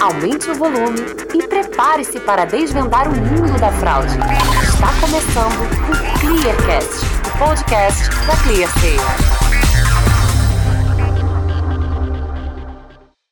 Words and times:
aumente 0.00 0.50
o 0.50 0.54
volume 0.54 1.00
e 1.34 1.48
prepare-se 1.48 2.20
para 2.20 2.44
desvendar 2.44 3.08
o 3.08 3.16
mundo 3.16 3.58
da 3.58 3.72
fraude. 3.72 4.14
Está 4.62 4.88
começando 5.00 5.62
o 5.88 6.20
Clearcast, 6.20 7.06
o 7.26 7.38
podcast 7.38 8.10
da 8.26 8.36
ClearSale. 8.42 9.46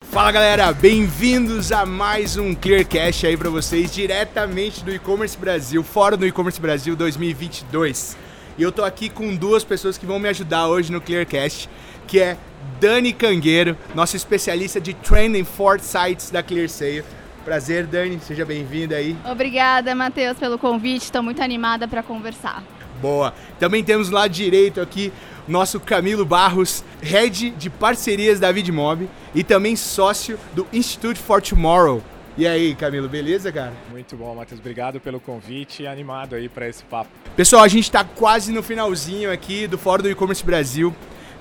Fala 0.01 0.31
galera, 0.31 0.71
bem-vindos 0.71 1.71
a 1.71 1.85
mais 1.85 2.37
um 2.37 2.55
Clearcast 2.55 3.27
aí 3.27 3.37
para 3.37 3.49
vocês, 3.49 3.93
diretamente 3.93 4.83
do 4.83 4.91
e-commerce 4.91 5.37
Brasil, 5.37 5.83
fora 5.83 6.17
do 6.17 6.25
e-commerce 6.25 6.59
Brasil 6.59 6.95
2022. 6.95 8.17
E 8.57 8.63
eu 8.63 8.71
tô 8.71 8.83
aqui 8.83 9.09
com 9.09 9.35
duas 9.35 9.63
pessoas 9.63 9.97
que 9.97 10.05
vão 10.05 10.17
me 10.17 10.29
ajudar 10.29 10.67
hoje 10.67 10.91
no 10.91 11.01
Clearcast, 11.01 11.69
que 12.07 12.19
é 12.19 12.37
Dani 12.79 13.13
Cangueiro, 13.13 13.77
nossa 13.93 14.15
especialista 14.15 14.79
de 14.79 14.93
Trending 14.93 15.43
for 15.43 15.79
Sites 15.79 16.29
da 16.29 16.43
ClearSale. 16.43 17.03
Prazer, 17.43 17.85
Dani, 17.85 18.19
seja 18.19 18.43
bem-vinda 18.43 18.95
aí. 18.95 19.15
Obrigada, 19.29 19.93
Matheus, 19.93 20.37
pelo 20.37 20.57
convite. 20.57 21.03
Estou 21.03 21.21
muito 21.21 21.41
animada 21.41 21.87
para 21.87 22.01
conversar. 22.01 22.63
Boa. 23.01 23.33
Também 23.59 23.83
temos 23.83 24.09
lá 24.09 24.27
direito 24.27 24.81
aqui 24.81 25.13
nosso 25.47 25.79
Camilo 25.79 26.25
Barros, 26.25 26.83
head 27.01 27.51
de 27.51 27.69
parcerias 27.69 28.39
da 28.39 28.51
Vidmob 28.51 29.07
e 29.33 29.43
também 29.43 29.75
sócio 29.75 30.39
do 30.53 30.65
Institute 30.73 31.19
for 31.19 31.41
Tomorrow. 31.41 32.01
E 32.37 32.45
aí, 32.45 32.75
Camilo, 32.75 33.07
beleza, 33.07 33.51
cara? 33.51 33.73
Muito 33.89 34.17
bom, 34.17 34.35
Matheus. 34.35 34.59
Obrigado 34.59 34.99
pelo 34.99 35.19
convite 35.19 35.83
e 35.83 35.87
animado 35.87 36.35
aí 36.35 36.49
para 36.49 36.67
esse 36.67 36.83
papo. 36.83 37.09
Pessoal, 37.35 37.63
a 37.63 37.67
gente 37.67 37.83
está 37.83 38.03
quase 38.03 38.51
no 38.51 38.61
finalzinho 38.61 39.31
aqui 39.31 39.67
do 39.67 39.77
Fórum 39.77 40.03
do 40.03 40.09
E-Commerce 40.09 40.43
Brasil. 40.43 40.93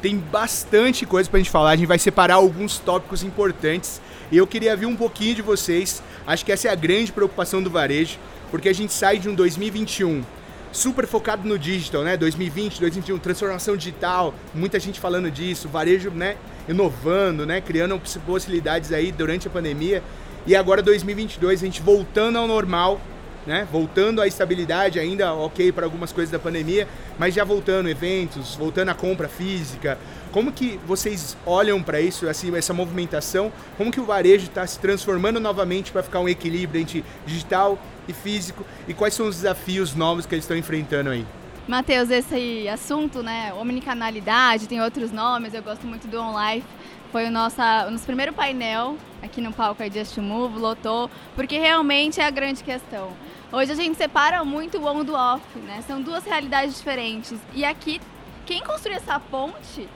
Tem 0.05 0.19
bastante 0.19 1.07
coisa 1.07 1.31
para 1.31 1.39
a 1.39 1.41
gente 1.41 1.51
falar. 1.51 1.71
A 1.71 1.77
gente 1.77 1.87
vai 1.87 1.99
separar 1.99 2.35
alguns 2.35 2.79
tópicos 2.79 3.23
importantes. 3.23 4.03
E 4.31 4.37
eu 4.37 4.47
queria 4.47 4.77
ver 4.77 4.85
um 4.85 4.95
pouquinho 4.95 5.35
de 5.35 5.41
vocês. 5.41 6.03
Acho 6.27 6.45
que 6.45 6.53
essa 6.53 6.69
é 6.69 6.71
a 6.71 6.75
grande 6.75 7.11
preocupação 7.11 7.63
do 7.63 7.71
varejo, 7.71 8.19
porque 8.51 8.69
a 8.69 8.73
gente 8.75 8.93
sai 8.93 9.19
de 9.19 9.31
um 9.31 9.35
2021 9.35 10.23
super 10.71 11.07
focado 11.07 11.49
no 11.49 11.59
digital, 11.59 12.03
né? 12.03 12.19
2020, 12.19 12.81
2021, 12.81 13.19
transformação 13.19 13.79
digital, 13.79 14.35
muita 14.55 14.79
gente 14.79 15.01
falando 15.01 15.31
disso, 15.31 15.71
varejo, 15.71 16.11
né? 16.11 16.37
Inovando, 16.69 17.47
né? 17.47 17.63
Criando 17.63 17.99
possibilidades 18.27 18.93
aí 18.93 19.11
durante 19.11 19.49
a 19.49 19.51
pandemia. 19.51 20.03
E 20.47 20.55
agora 20.55 20.83
2022, 20.83 21.63
a 21.63 21.65
gente 21.65 21.81
voltando 21.81 22.37
ao 22.37 22.47
normal, 22.47 23.01
né? 23.47 23.67
Voltando 23.71 24.21
à 24.21 24.27
estabilidade 24.27 24.99
ainda, 24.99 25.35
ok 25.35 25.73
para 25.73 25.85
algumas 25.85 26.13
coisas 26.13 26.31
da 26.31 26.39
pandemia, 26.39 26.89
mas 27.19 27.35
já 27.35 27.45
voltando 27.45 27.89
eventos, 27.89 28.55
voltando 28.57 28.91
à 28.91 28.95
compra 28.95 29.29
física. 29.29 29.99
Como 30.33 30.51
que 30.51 30.81
vocês 30.87 31.37
olham 31.47 31.83
para 31.83 32.01
isso, 32.01 32.29
assim, 32.29 32.55
essa 32.57 32.73
movimentação? 32.73 33.53
Como 33.77 33.91
que 33.91 34.01
o 34.01 34.05
varejo 34.05 34.47
está 34.47 34.67
se 34.67 34.79
transformando 34.81 35.39
novamente 35.39 35.93
para 35.93 36.03
ficar 36.03 36.21
um 36.21 36.29
equilíbrio 36.29 36.81
entre 36.81 37.05
digital 37.25 37.79
e 38.09 38.13
físico? 38.13 38.65
E 38.89 38.95
quais 38.95 39.15
são 39.15 39.27
os 39.27 39.37
desafios 39.37 39.95
novos 39.95 40.27
que 40.27 40.35
eles 40.35 40.45
estão 40.45 40.57
enfrentando 40.57 41.11
aí? 41.11 41.25
Matheus, 41.69 42.11
esse 42.11 42.69
assunto, 42.69 43.23
né, 43.23 43.55
omnicanalidade, 43.55 44.67
tem 44.67 44.83
outros 44.83 45.11
nomes, 45.11 45.55
eu 45.55 45.63
gosto 45.63 45.87
muito 45.87 46.07
do 46.07 46.21
OnLife. 46.21 46.67
Foi 47.11 47.27
o 47.27 47.31
nosso, 47.31 47.63
o 47.87 47.91
nosso 47.93 48.05
primeiro 48.05 48.33
painel 48.33 48.97
aqui 49.23 49.41
no 49.41 49.53
palco 49.53 49.83
Just 49.91 50.19
Move, 50.19 50.59
lotou, 50.59 51.11
porque 51.35 51.57
realmente 51.59 52.21
é 52.21 52.27
a 52.27 52.31
grande 52.31 52.63
questão. 52.63 53.11
Hoje 53.55 53.71
a 53.71 53.77
gente 53.77 53.97
separa 53.97 54.45
muito 54.45 54.79
o 54.79 54.85
on 54.85 55.05
do 55.05 55.15
off, 55.15 55.41
né? 55.61 55.81
São 55.87 56.03
duas 56.03 56.25
realidades 56.25 56.77
diferentes. 56.77 57.39
E 57.55 57.65
aqui, 57.65 58.01
quem 58.45 58.61
construir 58.65 58.95
essa 58.97 59.21
ponte 59.21 59.89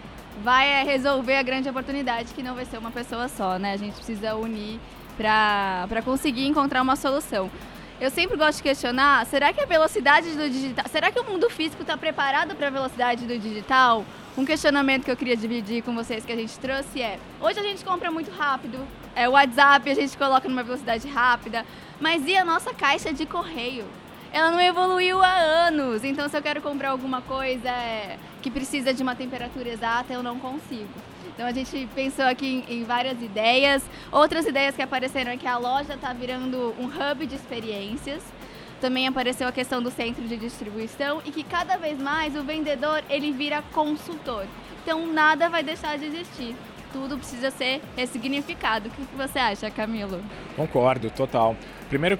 vai 0.45 0.69
é, 0.69 0.85
resolver 0.85 1.35
a 1.35 1.43
grande 1.43 1.69
oportunidade, 1.69 2.35
que 2.35 2.41
não 2.41 2.55
vai 2.55 2.65
ser 2.65 2.79
uma 2.79 2.93
pessoa 2.93 3.27
só, 3.27 3.59
né? 3.59 3.73
A 3.73 3.77
gente 3.77 3.95
precisa 3.95 4.37
unir 4.37 4.79
para 5.17 6.01
conseguir 6.05 6.47
encontrar 6.47 6.81
uma 6.83 6.95
solução. 6.95 7.51
Eu 8.01 8.13
sempre 8.13 8.37
gosto 8.37 8.59
de 8.59 8.63
questionar, 8.63 9.27
será 9.27 9.53
que 9.53 9.61
a 9.61 9.67
velocidade 9.67 10.31
do 10.37 10.49
digital, 10.49 10.85
será 10.89 11.11
que 11.11 11.19
o 11.19 11.25
mundo 11.25 11.51
físico 11.51 11.83
está 11.83 11.97
preparado 11.97 12.55
para 12.55 12.69
a 12.69 12.71
velocidade 12.71 13.27
do 13.27 13.37
digital? 13.37 14.05
Um 14.37 14.45
questionamento 14.45 15.05
que 15.05 15.11
eu 15.11 15.17
queria 15.17 15.37
dividir 15.37 15.83
com 15.83 15.93
vocês 15.97 16.25
que 16.25 16.31
a 16.31 16.37
gente 16.37 16.57
trouxe 16.61 17.03
é, 17.03 17.19
hoje 17.41 17.59
a 17.59 17.63
gente 17.65 17.85
compra 17.85 18.09
muito 18.09 18.31
rápido, 18.31 18.79
é, 19.19 19.29
WhatsApp 19.29 19.91
a 19.91 19.95
gente 19.95 20.17
coloca 20.17 20.49
numa 20.49 20.63
velocidade 20.63 21.09
rápida, 21.09 21.67
mas 22.01 22.25
e 22.25 22.37
a 22.37 22.45
nossa 22.45 22.73
caixa 22.73 23.13
de 23.13 23.27
correio? 23.27 23.85
Ela 24.33 24.53
não 24.53 24.61
evoluiu 24.61 25.21
há 25.21 25.35
anos, 25.67 26.05
então 26.05 26.29
se 26.29 26.37
eu 26.37 26.43
quero 26.43 26.63
comprar 26.63 26.91
alguma 26.91 27.21
coisa 27.23 27.69
é, 27.69 28.17
que 28.41 28.49
precisa 28.49 28.95
de 28.95 29.03
uma 29.03 29.17
temperatura 29.17 29.69
exata, 29.71 30.13
eu 30.13 30.23
não 30.23 30.39
consigo. 30.39 30.89
Então 31.35 31.47
a 31.47 31.53
gente 31.53 31.89
pensou 31.97 32.27
aqui 32.27 32.65
em 32.69 32.85
várias 32.85 33.21
ideias. 33.21 33.83
Outras 34.13 34.47
ideias 34.47 34.77
que 34.77 34.83
apareceram 34.83 35.33
é 35.33 35.37
que 35.37 35.47
a 35.47 35.57
loja 35.57 35.95
está 35.95 36.13
virando 36.13 36.75
um 36.79 36.87
hub 36.87 37.27
de 37.27 37.35
experiências. 37.35 38.23
Também 38.81 39.09
apareceu 39.09 39.49
a 39.49 39.53
questão 39.53 39.83
do 39.83 39.91
centro 39.91 40.23
de 40.29 40.37
distribuição 40.37 41.21
e 41.25 41.33
que 41.33 41.43
cada 41.43 41.77
vez 41.77 41.99
mais 41.99 42.37
o 42.37 42.43
vendedor 42.45 43.03
ele 43.11 43.33
vira 43.33 43.63
consultor. 43.73 44.47
Então 44.83 45.07
nada 45.13 45.49
vai 45.49 45.65
deixar 45.65 45.99
de 45.99 46.07
existir. 46.07 46.55
Tudo 46.93 47.19
precisa 47.19 47.51
ser 47.51 47.81
ressignificado. 47.97 48.89
O 48.89 48.91
que 48.91 49.17
você 49.17 49.39
acha, 49.39 49.71
Camilo? 49.71 50.21
Concordo, 50.57 51.11
total. 51.11 51.57
Primeiro, 51.89 52.19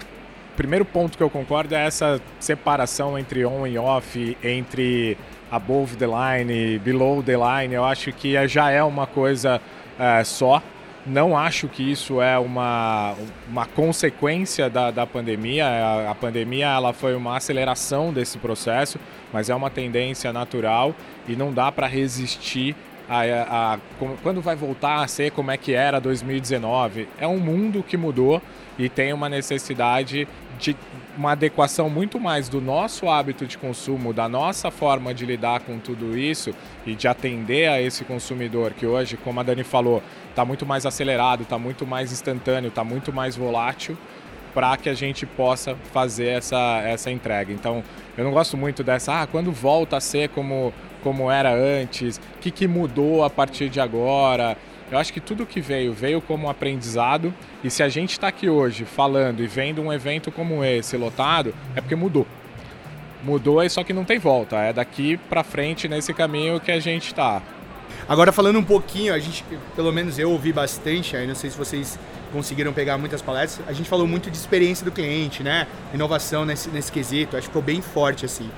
primeiro 0.57 0.85
ponto 0.85 1.17
que 1.17 1.23
eu 1.23 1.31
concordo 1.31 1.75
é 1.75 1.87
essa 1.87 2.21
separação 2.41 3.19
entre 3.19 3.45
on 3.47 3.67
e 3.67 3.79
off, 3.79 4.37
entre 4.43 5.17
above 5.51 5.97
the 5.97 6.07
line, 6.07 6.79
below 6.79 7.23
the 7.23 7.37
line, 7.37 7.75
eu 7.75 7.85
acho 7.85 8.13
que 8.13 8.37
é, 8.37 8.47
já 8.47 8.71
é 8.71 8.83
uma 8.83 9.07
coisa 9.07 9.61
é, 9.99 10.23
só. 10.25 10.63
Não 11.07 11.39
acho 11.39 11.69
que 11.69 11.91
isso 11.91 12.21
é 12.21 12.39
uma, 12.39 13.15
uma 13.49 13.65
consequência 13.65 14.69
da, 14.69 14.91
da 14.91 15.07
pandemia. 15.07 15.67
A, 15.67 16.11
a, 16.11 16.15
pandemia 16.15 16.67
ela 16.67 16.93
foi 16.93 17.15
uma 17.15 17.37
aceleração 17.37 18.13
desse 18.13 18.37
processo, 18.37 18.99
mas 19.33 19.49
é 19.49 19.55
uma 19.55 19.71
tendência 19.71 20.33
natural 20.33 20.95
e 21.27 21.35
não 21.35 21.53
dá 21.53 21.73
para 21.73 21.87
resistir 21.87 22.77
a, 23.09 23.21
a, 23.21 23.75
a, 23.75 23.79
quando 24.23 24.41
vai 24.41 24.55
voltar 24.55 25.03
a 25.03 25.09
ser 25.09 25.31
como 25.33 25.51
é 25.51 25.57
que 25.57 25.73
era 25.73 26.01
2019. 26.01 27.09
É 27.19 27.27
um 27.27 27.39
mundo 27.39 27.83
que 27.83 27.97
mudou 27.97 28.43
e 28.79 28.89
tem 28.89 29.13
uma 29.13 29.29
necessidade 29.29 30.29
de 30.59 30.77
uma 31.17 31.33
adequação 31.33 31.91
muito 31.91 32.21
mais 32.21 32.49
do 32.49 32.61
nosso 32.61 33.09
hábito 33.09 33.47
de 33.47 33.59
consumo, 33.59 34.13
da 34.13 34.29
nossa 34.29 34.71
forma 34.71 35.13
de 35.13 35.27
lidar 35.27 35.61
com 35.61 35.79
tudo 35.79 36.17
isso 36.17 36.55
e 36.87 36.95
de 36.95 37.09
atender 37.09 37.69
a 37.69 37.81
esse 37.81 38.05
consumidor 38.05 38.73
que 38.73 38.87
hoje, 38.87 39.17
como 39.17 39.41
a 39.41 39.43
Dani 39.43 39.65
falou, 39.65 40.03
está 40.31 40.45
muito 40.45 40.65
mais 40.65 40.87
acelerado, 40.87 41.43
está 41.43 41.59
muito 41.59 41.87
mais 41.87 42.13
instantâneo, 42.13 42.69
está 42.69 42.85
muito 42.85 43.13
mais 43.13 43.37
volátil 43.37 43.97
para 44.55 44.77
que 44.77 44.89
a 44.89 44.95
gente 44.95 45.27
possa 45.27 45.77
fazer 45.93 46.29
essa, 46.29 46.83
essa 46.85 47.11
entrega. 47.11 47.53
Então, 47.53 47.83
eu 48.17 48.25
não 48.25 48.33
gosto 48.33 48.57
muito 48.57 48.83
dessa, 48.83 49.23
ah, 49.23 49.27
quando 49.27 49.53
volta 49.53 49.97
a 49.97 50.01
ser 50.01 50.29
como, 50.31 50.73
como 51.09 51.31
era 51.31 51.55
antes, 51.55 52.19
o 52.19 52.39
que, 52.39 52.51
que 52.51 52.69
mudou 52.69 53.25
a 53.25 53.31
partir 53.31 53.71
de 53.71 53.81
agora. 53.81 54.59
Eu 54.93 54.99
acho 54.99 55.11
que 55.11 55.21
tudo 55.21 55.47
que 55.47 55.59
veio, 55.59 55.95
veio 55.95 56.21
como 56.21 56.51
aprendizado. 56.51 57.33
E 57.65 57.71
se 57.71 57.83
a 57.83 57.89
gente 57.89 58.11
está 58.13 58.29
aqui 58.29 58.47
hoje 58.47 58.85
falando 58.85 59.43
e 59.43 59.47
vendo 59.47 59.81
um 59.81 59.91
evento 59.91 60.31
como 60.31 60.63
esse 60.63 60.99
lotado, 60.99 61.55
é 61.75 61.81
porque 61.81 61.97
mudou. 61.97 62.27
Mudou, 63.25 63.63
e 63.63 63.71
só 63.71 63.83
que 63.83 63.95
não 63.95 64.05
tem 64.05 64.19
volta. 64.19 64.57
É 64.57 64.71
daqui 64.71 65.17
para 65.17 65.43
frente 65.43 65.89
nesse 65.89 66.13
caminho 66.13 66.61
que 66.61 66.71
a 66.71 66.79
gente 66.79 67.07
está. 67.07 67.41
Agora 68.07 68.31
falando 68.31 68.59
um 68.59 68.65
pouquinho, 68.65 69.15
a 69.15 69.19
gente, 69.19 69.43
pelo 69.75 69.91
menos 69.91 70.19
eu 70.19 70.31
ouvi 70.31 70.53
bastante, 70.53 71.17
aí 71.17 71.27
não 71.27 71.35
sei 71.35 71.49
se 71.49 71.57
vocês 71.57 71.99
conseguiram 72.35 72.75
pegar 72.75 72.99
muitas 72.99 73.23
palestras, 73.23 73.67
a 73.67 73.73
gente 73.73 73.89
falou 73.89 74.07
muito 74.07 74.31
de 74.31 74.37
experiência 74.37 74.85
do 74.85 74.93
cliente, 74.93 75.43
né? 75.43 75.67
Inovação 75.95 76.45
nesse, 76.45 76.69
nesse 76.69 76.93
quesito, 76.93 77.35
acho 77.35 77.47
que 77.47 77.51
ficou 77.51 77.63
bem 77.63 77.81
forte 77.81 78.27
assim. 78.27 78.51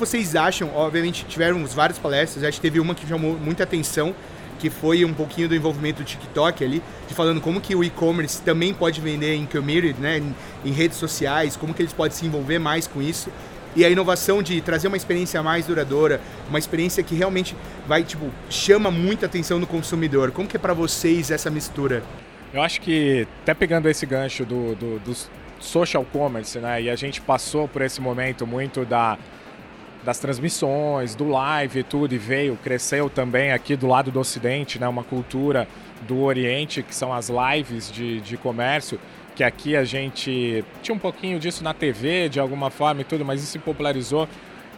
Vocês 0.00 0.34
acham? 0.34 0.74
Obviamente 0.74 1.26
tiveram 1.26 1.62
várias 1.66 1.98
palestras, 1.98 2.42
acho 2.42 2.56
que 2.56 2.62
teve 2.62 2.80
uma 2.80 2.94
que 2.94 3.06
chamou 3.06 3.36
muita 3.36 3.64
atenção, 3.64 4.14
que 4.58 4.70
foi 4.70 5.04
um 5.04 5.12
pouquinho 5.12 5.46
do 5.46 5.54
envolvimento 5.54 6.02
do 6.02 6.06
TikTok 6.06 6.64
ali, 6.64 6.82
de 7.06 7.12
falando 7.12 7.38
como 7.38 7.60
que 7.60 7.74
o 7.74 7.84
e-commerce 7.84 8.40
também 8.40 8.72
pode 8.72 8.98
vender 8.98 9.34
em 9.34 9.44
community, 9.44 10.00
né, 10.00 10.16
em, 10.16 10.34
em, 10.64 10.72
redes 10.72 10.96
sociais, 10.96 11.54
como 11.54 11.74
que 11.74 11.82
eles 11.82 11.92
podem 11.92 12.16
se 12.16 12.24
envolver 12.24 12.58
mais 12.58 12.86
com 12.86 13.02
isso. 13.02 13.28
E 13.76 13.84
a 13.84 13.90
inovação 13.90 14.42
de 14.42 14.62
trazer 14.62 14.88
uma 14.88 14.96
experiência 14.96 15.42
mais 15.42 15.66
duradoura, 15.66 16.18
uma 16.48 16.58
experiência 16.58 17.02
que 17.02 17.14
realmente 17.14 17.54
vai, 17.86 18.02
tipo, 18.02 18.30
chama 18.48 18.90
muita 18.90 19.26
atenção 19.26 19.60
do 19.60 19.66
consumidor. 19.66 20.30
Como 20.30 20.48
que 20.48 20.56
é 20.56 20.60
para 20.60 20.72
vocês 20.72 21.30
essa 21.30 21.50
mistura? 21.50 22.02
Eu 22.54 22.62
acho 22.62 22.80
que, 22.80 23.28
até 23.42 23.52
pegando 23.52 23.86
esse 23.86 24.06
gancho 24.06 24.46
do, 24.46 24.74
do, 24.74 24.98
do 25.00 25.14
social 25.60 26.06
commerce, 26.10 26.58
né, 26.58 26.80
e 26.80 26.88
a 26.88 26.96
gente 26.96 27.20
passou 27.20 27.68
por 27.68 27.82
esse 27.82 28.00
momento 28.00 28.46
muito 28.46 28.86
da 28.86 29.18
das 30.02 30.18
transmissões, 30.18 31.14
do 31.14 31.28
live 31.28 31.80
e 31.80 31.82
tudo, 31.82 32.14
e 32.14 32.18
veio, 32.18 32.56
cresceu 32.62 33.10
também 33.10 33.52
aqui 33.52 33.76
do 33.76 33.86
lado 33.86 34.10
do 34.10 34.18
Ocidente, 34.18 34.78
né, 34.78 34.88
uma 34.88 35.04
cultura 35.04 35.68
do 36.06 36.22
Oriente, 36.22 36.82
que 36.82 36.94
são 36.94 37.12
as 37.12 37.30
lives 37.30 37.90
de, 37.92 38.20
de 38.20 38.36
comércio, 38.36 38.98
que 39.36 39.44
aqui 39.44 39.76
a 39.76 39.84
gente 39.84 40.64
tinha 40.82 40.94
um 40.94 40.98
pouquinho 40.98 41.38
disso 41.38 41.62
na 41.62 41.74
TV, 41.74 42.28
de 42.28 42.40
alguma 42.40 42.70
forma 42.70 43.02
e 43.02 43.04
tudo, 43.04 43.24
mas 43.24 43.42
isso 43.42 43.52
se 43.52 43.58
popularizou. 43.58 44.28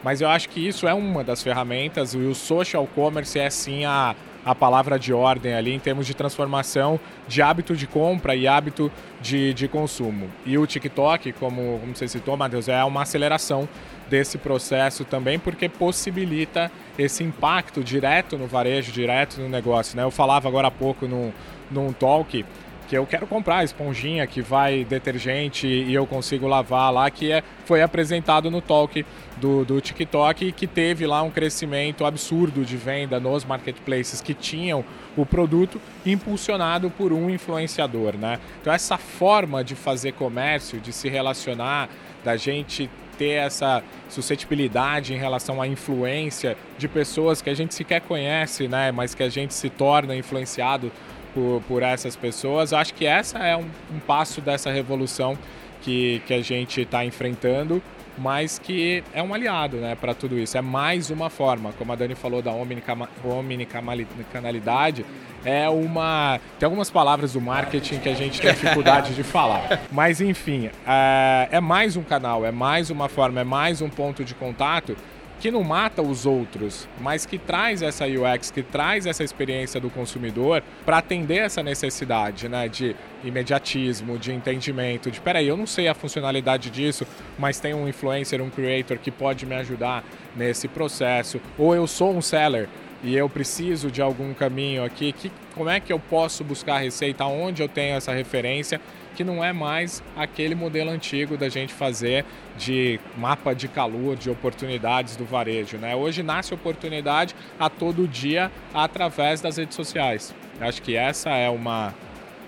Mas 0.02 0.20
eu 0.20 0.28
acho 0.28 0.48
que 0.48 0.66
isso 0.66 0.86
é 0.88 0.94
uma 0.94 1.22
das 1.22 1.42
ferramentas, 1.42 2.14
e 2.14 2.18
o 2.18 2.34
social 2.34 2.88
commerce 2.92 3.38
é 3.38 3.48
sim 3.48 3.84
a, 3.84 4.16
a 4.44 4.54
palavra 4.54 4.98
de 4.98 5.12
ordem 5.12 5.54
ali 5.54 5.72
em 5.72 5.78
termos 5.78 6.06
de 6.06 6.14
transformação 6.14 6.98
de 7.28 7.40
hábito 7.40 7.76
de 7.76 7.86
compra 7.86 8.34
e 8.34 8.48
hábito 8.48 8.90
de, 9.20 9.54
de 9.54 9.68
consumo. 9.68 10.28
E 10.44 10.58
o 10.58 10.66
TikTok, 10.66 11.32
como, 11.34 11.78
como 11.78 11.94
você 11.94 12.08
citou, 12.08 12.36
Matheus, 12.36 12.68
é 12.68 12.82
uma 12.82 13.02
aceleração 13.02 13.68
desse 14.12 14.36
processo 14.36 15.06
também, 15.06 15.38
porque 15.38 15.70
possibilita 15.70 16.70
esse 16.98 17.24
impacto 17.24 17.82
direto 17.82 18.36
no 18.36 18.46
varejo, 18.46 18.92
direto 18.92 19.40
no 19.40 19.48
negócio. 19.48 19.96
Né? 19.96 20.02
Eu 20.04 20.10
falava 20.10 20.46
agora 20.46 20.68
há 20.68 20.70
pouco 20.70 21.08
num, 21.08 21.32
num 21.70 21.94
talk 21.94 22.44
que 22.86 22.98
eu 22.98 23.06
quero 23.06 23.26
comprar 23.26 23.64
esponjinha 23.64 24.26
que 24.26 24.42
vai 24.42 24.84
detergente 24.84 25.66
e 25.66 25.94
eu 25.94 26.06
consigo 26.06 26.46
lavar 26.46 26.92
lá, 26.92 27.10
que 27.10 27.32
é, 27.32 27.42
foi 27.64 27.80
apresentado 27.80 28.50
no 28.50 28.60
talk 28.60 29.02
do, 29.38 29.64
do 29.64 29.80
TikTok 29.80 30.44
e 30.44 30.52
que 30.52 30.66
teve 30.66 31.06
lá 31.06 31.22
um 31.22 31.30
crescimento 31.30 32.04
absurdo 32.04 32.66
de 32.66 32.76
venda 32.76 33.18
nos 33.18 33.46
marketplaces 33.46 34.20
que 34.20 34.34
tinham 34.34 34.84
o 35.16 35.24
produto 35.24 35.80
impulsionado 36.04 36.90
por 36.90 37.14
um 37.14 37.30
influenciador, 37.30 38.14
né? 38.18 38.38
Então 38.60 38.70
essa 38.70 38.98
forma 38.98 39.64
de 39.64 39.74
fazer 39.74 40.12
comércio, 40.12 40.78
de 40.78 40.92
se 40.92 41.08
relacionar, 41.08 41.88
da 42.22 42.36
gente 42.36 42.90
ter 43.18 43.32
essa 43.32 43.82
suscetibilidade 44.08 45.14
em 45.14 45.18
relação 45.18 45.60
à 45.60 45.66
influência 45.66 46.56
de 46.78 46.88
pessoas 46.88 47.40
que 47.40 47.50
a 47.50 47.54
gente 47.54 47.74
sequer 47.74 48.00
conhece, 48.00 48.68
né, 48.68 48.92
mas 48.92 49.14
que 49.14 49.22
a 49.22 49.28
gente 49.28 49.54
se 49.54 49.70
torna 49.70 50.14
influenciado 50.16 50.90
por, 51.34 51.62
por 51.66 51.82
essas 51.82 52.16
pessoas. 52.16 52.72
Acho 52.72 52.94
que 52.94 53.06
essa 53.06 53.38
é 53.38 53.56
um, 53.56 53.66
um 53.92 53.98
passo 54.00 54.40
dessa 54.40 54.70
revolução 54.70 55.36
que, 55.82 56.22
que 56.26 56.34
a 56.34 56.42
gente 56.42 56.82
está 56.82 57.04
enfrentando, 57.04 57.82
mas 58.18 58.58
que 58.58 59.02
é 59.12 59.22
um 59.22 59.32
aliado 59.32 59.76
né, 59.76 59.94
para 59.94 60.14
tudo 60.14 60.38
isso. 60.38 60.56
É 60.56 60.60
mais 60.60 61.10
uma 61.10 61.30
forma, 61.30 61.72
como 61.72 61.92
a 61.92 61.96
Dani 61.96 62.14
falou 62.14 62.42
da 62.42 62.52
omnicanalidade, 62.52 65.04
é 65.44 65.68
uma. 65.68 66.40
Tem 66.58 66.66
algumas 66.66 66.90
palavras 66.90 67.32
do 67.32 67.40
marketing 67.40 67.98
que 67.98 68.08
a 68.08 68.14
gente 68.14 68.40
tem 68.40 68.52
dificuldade 68.52 69.14
de 69.14 69.22
falar. 69.22 69.80
Mas 69.90 70.20
enfim, 70.20 70.70
é, 70.86 71.48
é 71.50 71.60
mais 71.60 71.96
um 71.96 72.02
canal, 72.02 72.44
é 72.44 72.52
mais 72.52 72.90
uma 72.90 73.08
forma, 73.08 73.40
é 73.40 73.44
mais 73.44 73.80
um 73.80 73.88
ponto 73.88 74.24
de 74.24 74.34
contato 74.34 74.96
que 75.42 75.50
não 75.50 75.64
mata 75.64 76.00
os 76.00 76.24
outros, 76.24 76.88
mas 77.00 77.26
que 77.26 77.36
traz 77.36 77.82
essa 77.82 78.04
UX, 78.06 78.52
que 78.52 78.62
traz 78.62 79.06
essa 79.06 79.24
experiência 79.24 79.80
do 79.80 79.90
consumidor 79.90 80.62
para 80.86 80.98
atender 80.98 81.38
essa 81.38 81.64
necessidade 81.64 82.48
né, 82.48 82.68
de 82.68 82.94
imediatismo, 83.24 84.16
de 84.20 84.32
entendimento, 84.32 85.10
de 85.10 85.20
peraí, 85.20 85.48
eu 85.48 85.56
não 85.56 85.66
sei 85.66 85.88
a 85.88 85.94
funcionalidade 85.94 86.70
disso, 86.70 87.04
mas 87.36 87.58
tem 87.58 87.74
um 87.74 87.88
influencer, 87.88 88.40
um 88.40 88.50
creator 88.50 88.98
que 88.98 89.10
pode 89.10 89.44
me 89.44 89.56
ajudar 89.56 90.04
nesse 90.36 90.68
processo, 90.68 91.40
ou 91.58 91.74
eu 91.74 91.88
sou 91.88 92.16
um 92.16 92.22
seller 92.22 92.68
e 93.02 93.16
eu 93.16 93.28
preciso 93.28 93.90
de 93.90 94.00
algum 94.00 94.32
caminho 94.32 94.84
aqui, 94.84 95.10
que, 95.10 95.28
como 95.56 95.68
é 95.68 95.80
que 95.80 95.92
eu 95.92 95.98
posso 95.98 96.44
buscar 96.44 96.76
a 96.76 96.78
receita, 96.78 97.24
onde 97.24 97.60
eu 97.60 97.68
tenho 97.68 97.96
essa 97.96 98.12
referência 98.12 98.80
que 99.12 99.24
não 99.24 99.44
é 99.44 99.52
mais 99.52 100.02
aquele 100.16 100.54
modelo 100.54 100.90
antigo 100.90 101.36
da 101.36 101.48
gente 101.48 101.72
fazer 101.72 102.24
de 102.56 102.98
mapa 103.16 103.54
de 103.54 103.68
calor, 103.68 104.16
de 104.16 104.30
oportunidades 104.30 105.16
do 105.16 105.24
varejo. 105.24 105.76
Né? 105.78 105.94
Hoje 105.94 106.22
nasce 106.22 106.52
oportunidade 106.52 107.34
a 107.58 107.68
todo 107.68 108.06
dia 108.08 108.50
através 108.74 109.40
das 109.40 109.56
redes 109.56 109.76
sociais. 109.76 110.34
Acho 110.60 110.82
que 110.82 110.96
essa 110.96 111.30
é 111.30 111.48
uma, 111.48 111.94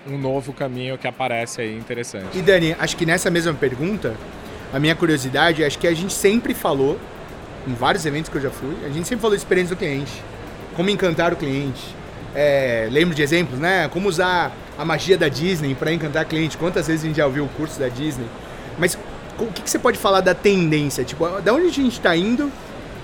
um 0.07 0.17
novo 0.17 0.53
caminho 0.53 0.97
que 0.97 1.07
aparece 1.07 1.61
aí 1.61 1.77
interessante. 1.77 2.37
E 2.37 2.41
Dani, 2.41 2.75
acho 2.79 2.95
que 2.95 3.05
nessa 3.05 3.29
mesma 3.29 3.53
pergunta, 3.53 4.15
a 4.73 4.79
minha 4.79 4.95
curiosidade, 4.95 5.63
acho 5.63 5.79
que 5.79 5.87
a 5.87 5.93
gente 5.93 6.13
sempre 6.13 6.53
falou, 6.53 6.99
em 7.67 7.73
vários 7.73 8.05
eventos 8.05 8.29
que 8.29 8.37
eu 8.37 8.41
já 8.41 8.51
fui, 8.51 8.75
a 8.85 8.89
gente 8.89 9.07
sempre 9.07 9.21
falou 9.21 9.35
de 9.35 9.41
experiência 9.41 9.75
do 9.75 9.79
cliente, 9.79 10.11
como 10.75 10.89
encantar 10.89 11.33
o 11.33 11.35
cliente. 11.35 11.95
É, 12.35 12.87
lembro 12.91 13.15
de 13.15 13.21
exemplos, 13.21 13.59
né? 13.59 13.87
Como 13.87 14.09
usar 14.09 14.51
a 14.77 14.83
magia 14.83 15.17
da 15.17 15.29
Disney 15.29 15.73
para 15.73 15.91
encantar 15.93 16.25
cliente. 16.25 16.57
Quantas 16.57 16.87
vezes 16.87 17.03
a 17.03 17.07
gente 17.07 17.17
já 17.17 17.25
ouviu 17.25 17.45
o 17.45 17.49
curso 17.49 17.79
da 17.79 17.87
Disney? 17.87 18.27
Mas 18.77 18.97
o 19.39 19.47
que, 19.47 19.61
que 19.61 19.69
você 19.69 19.79
pode 19.79 19.97
falar 19.97 20.21
da 20.21 20.33
tendência? 20.33 21.03
Tipo, 21.03 21.41
da 21.41 21.53
onde 21.53 21.67
a 21.67 21.71
gente 21.71 21.93
está 21.93 22.15
indo 22.15 22.51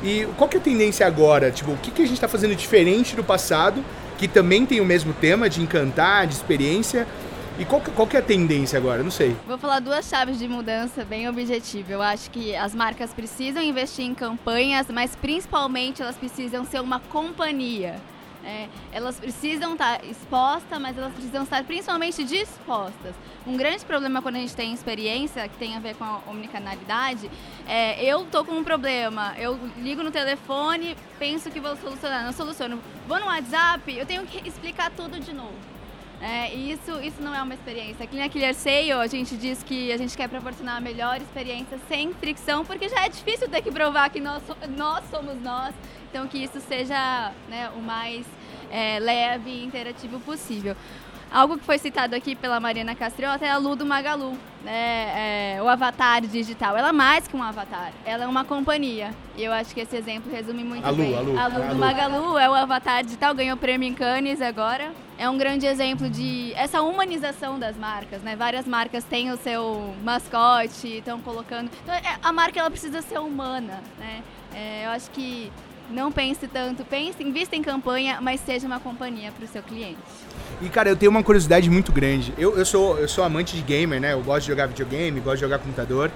e 0.03 0.27
qual 0.37 0.49
que 0.49 0.57
é 0.57 0.59
a 0.59 0.63
tendência 0.63 1.05
agora? 1.05 1.51
Tipo, 1.51 1.71
o 1.71 1.77
que, 1.77 1.91
que 1.91 2.01
a 2.01 2.05
gente 2.05 2.15
está 2.15 2.27
fazendo 2.27 2.55
diferente 2.55 3.15
do 3.15 3.23
passado, 3.23 3.83
que 4.17 4.27
também 4.27 4.65
tem 4.65 4.81
o 4.81 4.85
mesmo 4.85 5.13
tema 5.13 5.49
de 5.49 5.61
encantar, 5.61 6.27
de 6.27 6.33
experiência, 6.33 7.07
e 7.59 7.65
qual 7.65 7.79
que, 7.79 7.91
qual 7.91 8.07
que 8.07 8.15
é 8.15 8.19
a 8.19 8.23
tendência 8.23 8.77
agora? 8.77 9.03
Não 9.03 9.11
sei. 9.11 9.35
Vou 9.47 9.57
falar 9.57 9.79
duas 9.79 10.07
chaves 10.07 10.39
de 10.39 10.47
mudança 10.47 11.05
bem 11.05 11.29
objetivas. 11.29 11.91
Eu 11.91 12.01
acho 12.01 12.31
que 12.31 12.55
as 12.55 12.73
marcas 12.73 13.13
precisam 13.13 13.61
investir 13.61 14.05
em 14.05 14.15
campanhas, 14.15 14.87
mas 14.89 15.15
principalmente 15.15 16.01
elas 16.01 16.15
precisam 16.15 16.65
ser 16.65 16.81
uma 16.81 16.99
companhia. 16.99 17.95
É, 18.43 18.67
elas 18.91 19.19
precisam 19.19 19.73
estar 19.73 20.03
expostas, 20.05 20.79
mas 20.79 20.97
elas 20.97 21.13
precisam 21.13 21.43
estar 21.43 21.63
principalmente 21.63 22.23
dispostas. 22.23 23.13
Um 23.45 23.55
grande 23.57 23.85
problema 23.85 24.21
quando 24.21 24.35
a 24.35 24.39
gente 24.39 24.55
tem 24.55 24.73
experiência, 24.73 25.47
que 25.47 25.57
tem 25.57 25.75
a 25.75 25.79
ver 25.79 25.95
com 25.95 26.03
a 26.03 26.21
omnicanalidade, 26.27 27.29
é 27.67 28.03
eu 28.03 28.25
tô 28.25 28.43
com 28.43 28.53
um 28.53 28.63
problema, 28.63 29.33
eu 29.37 29.59
ligo 29.77 30.03
no 30.03 30.11
telefone, 30.11 30.95
penso 31.17 31.49
que 31.49 31.59
vou 31.59 31.75
solucionar, 31.75 32.23
não 32.23 32.33
soluciono. 32.33 32.79
Vou 33.07 33.19
no 33.19 33.25
WhatsApp, 33.25 33.95
eu 33.95 34.05
tenho 34.05 34.25
que 34.25 34.47
explicar 34.47 34.91
tudo 34.91 35.19
de 35.19 35.33
novo. 35.33 35.70
É, 36.21 36.53
e 36.53 36.71
isso, 36.71 36.91
isso 37.01 37.19
não 37.19 37.33
é 37.33 37.41
uma 37.41 37.55
experiência. 37.55 38.03
Aqui 38.03 38.15
na 38.15 38.29
Clear 38.29 38.53
Sale, 38.53 38.91
a 38.91 39.07
gente 39.07 39.35
diz 39.35 39.63
que 39.63 39.91
a 39.91 39.97
gente 39.97 40.15
quer 40.15 40.29
proporcionar 40.29 40.77
a 40.77 40.79
melhor 40.79 41.19
experiência 41.19 41.79
sem 41.87 42.13
fricção, 42.13 42.63
porque 42.63 42.87
já 42.87 43.05
é 43.05 43.09
difícil 43.09 43.49
ter 43.49 43.63
que 43.63 43.71
provar 43.71 44.07
que 44.11 44.19
nós, 44.19 44.43
nós 44.77 45.03
somos 45.09 45.41
nós. 45.41 45.73
Então, 46.09 46.27
que 46.27 46.37
isso 46.37 46.59
seja 46.59 47.31
né, 47.49 47.71
o 47.75 47.81
mais 47.81 48.23
é, 48.69 48.99
leve 48.99 49.49
e 49.49 49.65
interativo 49.65 50.19
possível. 50.19 50.75
Algo 51.31 51.57
que 51.57 51.63
foi 51.63 51.77
citado 51.77 52.13
aqui 52.13 52.35
pela 52.35 52.59
Mariana 52.59 52.93
Castriota 52.93 53.45
é 53.45 53.49
a 53.49 53.57
Lu 53.57 53.73
do 53.73 53.85
Magalu, 53.85 54.37
né? 54.65 55.55
É, 55.55 55.63
o 55.63 55.67
avatar 55.69 56.21
digital. 56.21 56.75
Ela 56.75 56.89
é 56.89 56.91
mais 56.91 57.25
que 57.25 57.37
um 57.37 57.41
avatar, 57.41 57.93
ela 58.03 58.25
é 58.25 58.27
uma 58.27 58.43
companhia. 58.43 59.11
E 59.37 59.43
eu 59.43 59.53
acho 59.53 59.73
que 59.73 59.79
esse 59.79 59.95
exemplo 59.95 60.29
resume 60.29 60.61
muito 60.61 60.85
a 60.85 60.89
Lu, 60.89 60.97
bem. 60.97 61.15
A 61.15 61.21
Lu, 61.21 61.39
a 61.39 61.47
Lu 61.47 61.69
do 61.69 61.75
Magalu 61.75 62.37
é 62.37 62.49
o 62.49 62.53
avatar 62.53 63.01
digital, 63.01 63.33
ganhou 63.33 63.55
prêmio 63.55 63.87
em 63.87 63.93
Cannes 63.93 64.41
agora. 64.41 64.91
É 65.17 65.29
um 65.29 65.37
grande 65.37 65.65
exemplo 65.65 66.09
de 66.09 66.51
essa 66.53 66.81
humanização 66.81 67.57
das 67.57 67.77
marcas, 67.77 68.21
né? 68.21 68.35
Várias 68.35 68.67
marcas 68.67 69.05
têm 69.05 69.31
o 69.31 69.37
seu 69.37 69.95
mascote, 70.03 70.97
estão 70.97 71.21
colocando. 71.21 71.71
Então, 71.81 71.95
é, 71.95 72.17
a 72.21 72.33
marca 72.33 72.59
ela 72.59 72.69
precisa 72.69 73.01
ser 73.01 73.19
humana, 73.19 73.81
né? 73.97 74.21
É, 74.53 74.85
eu 74.85 74.89
acho 74.89 75.09
que 75.11 75.49
não 75.91 76.11
pense 76.11 76.47
tanto, 76.47 76.83
pense, 76.85 77.23
invista 77.23 77.55
em 77.55 77.61
campanha, 77.61 78.19
mas 78.21 78.41
seja 78.41 78.67
uma 78.67 78.79
companhia 78.79 79.31
para 79.31 79.45
o 79.45 79.47
seu 79.47 79.61
cliente. 79.61 79.97
E 80.61 80.69
cara, 80.69 80.89
eu 80.89 80.95
tenho 80.95 81.11
uma 81.11 81.23
curiosidade 81.23 81.69
muito 81.69 81.91
grande. 81.91 82.33
Eu, 82.37 82.57
eu, 82.57 82.65
sou, 82.65 82.97
eu 82.97 83.07
sou 83.07 83.23
amante 83.23 83.55
de 83.55 83.61
gamer, 83.61 83.99
né? 83.99 84.13
Eu 84.13 84.21
gosto 84.21 84.41
de 84.41 84.47
jogar 84.47 84.67
videogame, 84.67 85.19
gosto 85.19 85.37
de 85.37 85.41
jogar 85.41 85.59
computador. 85.59 86.11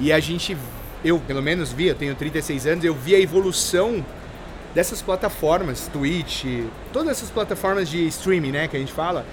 E 0.00 0.12
a 0.12 0.20
gente, 0.20 0.56
eu 1.04 1.18
pelo 1.20 1.42
menos 1.42 1.72
vi, 1.72 1.86
eu 1.86 1.94
tenho 1.94 2.14
36 2.14 2.66
anos, 2.66 2.84
eu 2.84 2.94
vi 2.94 3.14
a 3.14 3.20
evolução 3.20 4.04
dessas 4.74 5.02
plataformas, 5.02 5.88
Twitch, 5.92 6.44
todas 6.92 7.10
essas 7.10 7.30
plataformas 7.30 7.88
de 7.88 8.06
streaming, 8.06 8.52
né, 8.52 8.68
que 8.68 8.76
a 8.76 8.80
gente 8.80 8.92
fala, 8.92 9.26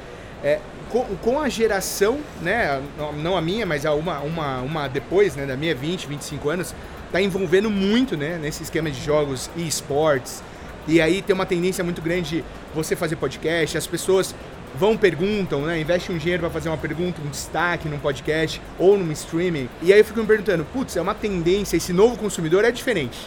é, 0.43 0.59
com, 0.89 1.05
com, 1.17 1.39
a 1.39 1.47
geração, 1.47 2.19
né, 2.41 2.81
não 3.17 3.37
a 3.37 3.41
minha, 3.41 3.65
mas 3.65 3.85
a 3.85 3.93
uma, 3.93 4.19
uma, 4.19 4.59
uma 4.59 4.87
depois, 4.87 5.35
né, 5.35 5.45
da 5.45 5.55
minha 5.55 5.73
20, 5.73 6.07
25 6.07 6.49
anos, 6.49 6.75
tá 7.11 7.21
envolvendo 7.21 7.69
muito, 7.69 8.15
né, 8.15 8.37
nesse 8.41 8.63
esquema 8.63 8.89
de 8.89 9.01
jogos 9.03 9.49
e 9.55 9.67
esportes. 9.67 10.43
E 10.87 11.01
aí 11.01 11.21
tem 11.21 11.33
uma 11.33 11.45
tendência 11.45 11.83
muito 11.83 12.01
grande 12.01 12.37
de 12.37 12.45
você 12.73 12.95
fazer 12.95 13.15
podcast, 13.15 13.77
as 13.77 13.87
pessoas 13.87 14.33
vão 14.77 14.95
perguntam, 14.95 15.61
né, 15.63 15.79
investem 15.79 16.15
um 16.15 16.19
dinheiro 16.19 16.41
para 16.41 16.49
fazer 16.49 16.69
uma 16.69 16.77
pergunta, 16.77 17.21
um 17.21 17.29
destaque 17.29 17.87
num 17.89 17.99
podcast 17.99 18.61
ou 18.77 18.97
num 18.97 19.11
streaming. 19.11 19.69
E 19.81 19.91
aí 19.91 19.99
eu 19.99 20.05
fico 20.05 20.19
me 20.19 20.27
perguntando, 20.27 20.65
putz, 20.65 20.95
é 20.95 21.01
uma 21.01 21.15
tendência, 21.15 21.77
esse 21.77 21.91
novo 21.91 22.17
consumidor 22.17 22.63
é 22.63 22.71
diferente. 22.71 23.17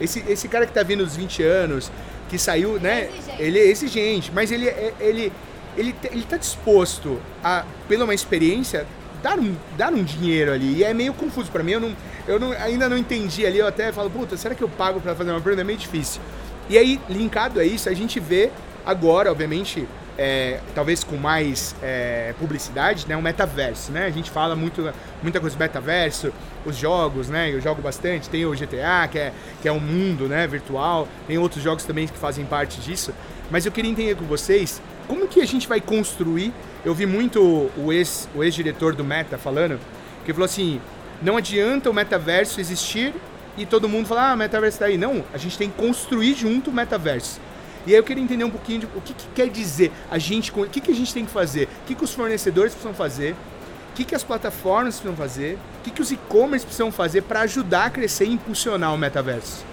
Esse, 0.00 0.24
esse 0.28 0.48
cara 0.48 0.66
que 0.66 0.72
tá 0.72 0.82
vindo 0.82 1.04
dos 1.04 1.16
20 1.16 1.42
anos, 1.42 1.90
que 2.28 2.38
saiu, 2.38 2.78
né, 2.78 3.08
exigente. 3.08 3.42
ele 3.42 3.58
é 3.58 3.66
exigente, 3.66 4.32
mas 4.34 4.52
ele 4.52 4.68
é, 4.68 4.92
ele 5.00 5.32
ele, 5.78 5.94
ele 6.10 6.24
tá 6.24 6.36
disposto 6.36 7.20
a, 7.42 7.64
pela 7.88 8.04
uma 8.04 8.14
experiência, 8.14 8.84
dar 9.22 9.38
um, 9.38 9.54
dar 9.76 9.92
um 9.92 10.02
dinheiro 10.02 10.52
ali. 10.52 10.78
E 10.78 10.84
é 10.84 10.92
meio 10.92 11.14
confuso 11.14 11.50
para 11.50 11.62
mim, 11.62 11.72
eu, 11.72 11.80
não, 11.80 11.96
eu 12.28 12.38
não, 12.38 12.52
ainda 12.52 12.88
não 12.88 12.96
entendi 12.96 13.46
ali. 13.46 13.58
Eu 13.58 13.66
até 13.66 13.90
falo, 13.90 14.10
puta, 14.10 14.36
será 14.36 14.54
que 14.54 14.62
eu 14.62 14.68
pago 14.68 15.00
para 15.00 15.14
fazer 15.14 15.30
uma 15.30 15.40
pergunta? 15.40 15.62
É 15.62 15.64
meio 15.64 15.78
difícil. 15.78 16.20
E 16.68 16.76
aí, 16.76 17.00
linkado 17.08 17.58
a 17.58 17.64
isso, 17.64 17.88
a 17.88 17.94
gente 17.94 18.20
vê 18.20 18.50
agora, 18.84 19.32
obviamente, 19.32 19.88
é, 20.18 20.60
talvez 20.74 21.02
com 21.02 21.16
mais 21.16 21.74
é, 21.82 22.34
publicidade, 22.38 23.06
né, 23.08 23.16
um 23.16 23.22
metaverso, 23.22 23.90
né? 23.92 24.04
A 24.04 24.10
gente 24.10 24.30
fala 24.30 24.54
muito, 24.54 24.92
muita 25.22 25.40
coisa 25.40 25.56
do 25.56 25.58
metaverso, 25.58 26.32
os 26.66 26.76
jogos, 26.76 27.28
né? 27.28 27.50
Eu 27.50 27.60
jogo 27.60 27.80
bastante, 27.80 28.28
tem 28.28 28.44
o 28.44 28.50
GTA, 28.50 29.08
que 29.10 29.18
é, 29.18 29.32
que 29.62 29.68
é 29.68 29.72
um 29.72 29.80
mundo 29.80 30.28
né, 30.28 30.46
virtual, 30.46 31.08
tem 31.26 31.38
outros 31.38 31.62
jogos 31.62 31.84
também 31.84 32.06
que 32.06 32.18
fazem 32.18 32.44
parte 32.44 32.80
disso. 32.80 33.14
Mas 33.50 33.64
eu 33.64 33.72
queria 33.72 33.90
entender 33.90 34.16
com 34.16 34.24
vocês 34.24 34.82
como 35.06 35.26
que 35.26 35.40
a 35.40 35.46
gente 35.46 35.66
vai 35.66 35.80
construir. 35.80 36.52
Eu 36.84 36.94
vi 36.94 37.06
muito 37.06 37.70
o 37.76 37.92
ex-diretor 37.92 38.88
o 38.88 38.90
ex 38.90 38.96
do 38.96 39.04
Meta 39.04 39.38
falando, 39.38 39.80
que 40.26 40.32
falou 40.32 40.44
assim: 40.44 40.80
não 41.22 41.36
adianta 41.36 41.90
o 41.90 41.94
metaverso 41.94 42.60
existir 42.60 43.14
e 43.56 43.66
todo 43.66 43.88
mundo 43.88 44.06
falar, 44.06 44.32
ah, 44.32 44.36
metaverso 44.36 44.76
está 44.76 44.86
aí. 44.86 44.96
Não, 44.96 45.24
a 45.32 45.38
gente 45.38 45.58
tem 45.58 45.68
que 45.68 45.76
construir 45.76 46.34
junto 46.34 46.70
o 46.70 46.72
metaverso. 46.72 47.40
E 47.86 47.90
aí 47.90 47.96
eu 47.96 48.04
queria 48.04 48.22
entender 48.22 48.44
um 48.44 48.50
pouquinho 48.50 48.80
de, 48.80 48.86
o 48.86 49.00
que, 49.00 49.14
que 49.14 49.26
quer 49.34 49.48
dizer 49.48 49.90
a 50.10 50.18
gente, 50.18 50.52
o 50.52 50.68
que, 50.68 50.80
que 50.80 50.90
a 50.90 50.94
gente 50.94 51.12
tem 51.12 51.24
que 51.24 51.30
fazer, 51.30 51.68
o 51.82 51.86
que, 51.86 51.94
que 51.94 52.04
os 52.04 52.12
fornecedores 52.12 52.72
precisam 52.72 52.94
fazer, 52.94 53.32
o 53.32 53.94
que, 53.94 54.04
que 54.04 54.14
as 54.14 54.22
plataformas 54.22 54.96
precisam 54.96 55.16
fazer, 55.16 55.58
o 55.80 55.82
que, 55.84 55.90
que 55.90 56.02
os 56.02 56.12
e-commerce 56.12 56.64
precisam 56.64 56.92
fazer 56.92 57.22
para 57.22 57.40
ajudar 57.40 57.86
a 57.86 57.90
crescer 57.90 58.26
e 58.26 58.32
impulsionar 58.32 58.94
o 58.94 58.98
metaverso. 58.98 59.64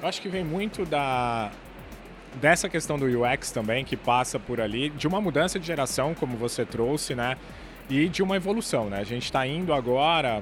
Eu 0.00 0.08
acho 0.08 0.20
que 0.20 0.28
vem 0.28 0.42
muito 0.42 0.84
da 0.84 1.50
dessa 2.40 2.68
questão 2.68 2.98
do 2.98 3.04
UX 3.04 3.50
também, 3.50 3.84
que 3.84 3.96
passa 3.96 4.38
por 4.38 4.60
ali, 4.60 4.88
de 4.88 5.06
uma 5.06 5.20
mudança 5.20 5.58
de 5.58 5.66
geração, 5.66 6.14
como 6.14 6.36
você 6.36 6.64
trouxe, 6.64 7.14
né? 7.14 7.36
E 7.90 8.08
de 8.08 8.22
uma 8.22 8.36
evolução, 8.36 8.88
né? 8.88 8.98
A 9.00 9.04
gente 9.04 9.24
está 9.24 9.46
indo 9.46 9.72
agora 9.72 10.40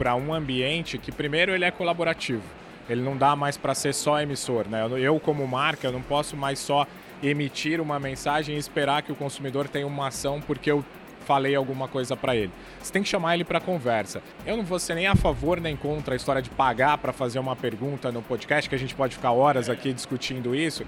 para 0.00 0.16
um 0.16 0.32
ambiente 0.32 0.96
que, 0.96 1.12
primeiro, 1.12 1.54
ele 1.54 1.62
é 1.62 1.70
colaborativo. 1.70 2.42
Ele 2.88 3.02
não 3.02 3.18
dá 3.18 3.36
mais 3.36 3.58
para 3.58 3.74
ser 3.74 3.92
só 3.92 4.18
emissor, 4.18 4.66
né? 4.66 4.88
Eu, 4.98 5.20
como 5.20 5.46
marca, 5.46 5.86
eu 5.86 5.92
não 5.92 6.00
posso 6.00 6.38
mais 6.38 6.58
só 6.58 6.86
emitir 7.22 7.82
uma 7.82 8.00
mensagem 8.00 8.56
e 8.56 8.58
esperar 8.58 9.02
que 9.02 9.12
o 9.12 9.14
consumidor 9.14 9.68
tenha 9.68 9.86
uma 9.86 10.08
ação 10.08 10.40
porque 10.40 10.70
eu 10.70 10.82
falei 11.26 11.54
alguma 11.54 11.86
coisa 11.86 12.16
para 12.16 12.34
ele. 12.34 12.50
Você 12.80 12.90
tem 12.90 13.02
que 13.02 13.10
chamar 13.10 13.34
ele 13.34 13.44
para 13.44 13.60
conversa. 13.60 14.22
Eu 14.46 14.56
não 14.56 14.64
vou 14.64 14.78
ser 14.78 14.94
nem 14.94 15.06
a 15.06 15.14
favor 15.14 15.60
nem 15.60 15.76
contra 15.76 16.14
a 16.14 16.16
história 16.16 16.40
de 16.40 16.48
pagar 16.48 16.96
para 16.96 17.12
fazer 17.12 17.38
uma 17.38 17.54
pergunta 17.54 18.10
no 18.10 18.22
podcast, 18.22 18.70
que 18.70 18.74
a 18.74 18.78
gente 18.78 18.94
pode 18.94 19.16
ficar 19.16 19.32
horas 19.32 19.68
aqui 19.68 19.92
discutindo 19.92 20.54
isso, 20.54 20.82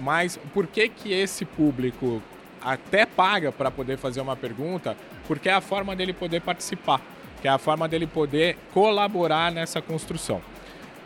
mas 0.00 0.40
por 0.54 0.66
que 0.66 0.88
que 0.88 1.12
esse 1.12 1.44
público 1.44 2.22
até 2.62 3.04
paga 3.04 3.52
para 3.52 3.70
poder 3.70 3.98
fazer 3.98 4.22
uma 4.22 4.34
pergunta? 4.34 4.96
Porque 5.28 5.50
é 5.50 5.52
a 5.52 5.60
forma 5.60 5.94
dele 5.94 6.14
poder 6.14 6.40
participar, 6.40 7.02
que 7.44 7.48
é 7.48 7.50
a 7.50 7.58
forma 7.58 7.86
dele 7.86 8.06
poder 8.06 8.56
colaborar 8.72 9.52
nessa 9.52 9.82
construção. 9.82 10.40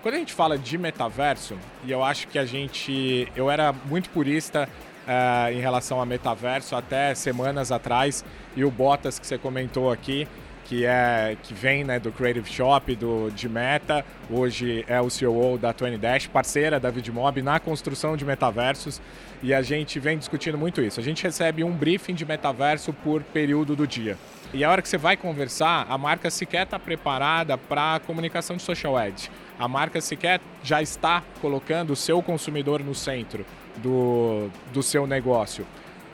Quando 0.00 0.14
a 0.14 0.18
gente 0.18 0.33
fala 0.33 0.57
de 0.57 0.78
metaverso, 0.78 1.59
e 1.85 1.90
eu 1.90 2.04
acho 2.04 2.28
que 2.28 2.38
a 2.38 2.45
gente. 2.45 3.26
Eu 3.35 3.50
era 3.50 3.73
muito 3.73 4.09
purista 4.11 4.68
uh, 5.02 5.52
em 5.52 5.59
relação 5.59 6.00
a 6.00 6.07
metaverso 6.07 6.76
até 6.76 7.12
semanas 7.12 7.73
atrás, 7.73 8.25
e 8.54 8.64
o 8.64 8.71
Bottas 8.71 9.18
que 9.18 9.26
você 9.26 9.37
comentou 9.37 9.90
aqui, 9.90 10.28
que 10.69 10.85
é 10.85 11.35
que 11.43 11.55
vem 11.55 11.83
né, 11.83 11.99
do 11.99 12.13
Creative 12.13 12.47
Shop, 12.47 12.95
do, 12.95 13.31
de 13.31 13.49
Meta, 13.49 14.05
hoje 14.31 14.85
é 14.87 15.01
o 15.01 15.09
CEO 15.09 15.57
da 15.57 15.73
20 15.73 15.97
Dash, 15.97 16.27
parceira 16.27 16.79
da 16.79 16.91
Vidmob 16.91 17.41
na 17.41 17.59
construção 17.59 18.19
de 18.19 18.25
metaversos, 18.27 19.01
e 19.43 19.55
a 19.55 19.63
gente 19.63 19.99
vem 19.99 20.19
discutindo 20.19 20.59
muito 20.59 20.83
isso. 20.83 21.01
A 21.01 21.03
gente 21.03 21.23
recebe 21.23 21.65
um 21.65 21.73
briefing 21.73 22.13
de 22.13 22.27
metaverso 22.27 22.93
por 22.93 23.23
período 23.23 23.75
do 23.75 23.87
dia. 23.87 24.19
E 24.53 24.63
a 24.63 24.71
hora 24.71 24.83
que 24.83 24.89
você 24.89 24.99
vai 24.99 25.17
conversar, 25.17 25.87
a 25.89 25.97
marca 25.97 26.29
sequer 26.29 26.65
está 26.65 26.79
preparada 26.79 27.57
para 27.57 27.95
a 27.95 28.01
comunicação 28.01 28.57
de 28.57 28.63
social 28.63 28.95
ad. 28.95 29.31
A 29.59 29.67
marca 29.67 30.03
sequer 30.03 30.39
já 30.63 30.83
está 30.83 31.23
colocando 31.41 31.95
o 31.95 31.97
seu 31.97 32.23
consumidor 32.23 32.85
no 32.85 32.95
centro 32.95 33.47
do, 33.79 34.51
do 34.73 34.83
seu 34.83 35.07
negócio. 35.07 35.67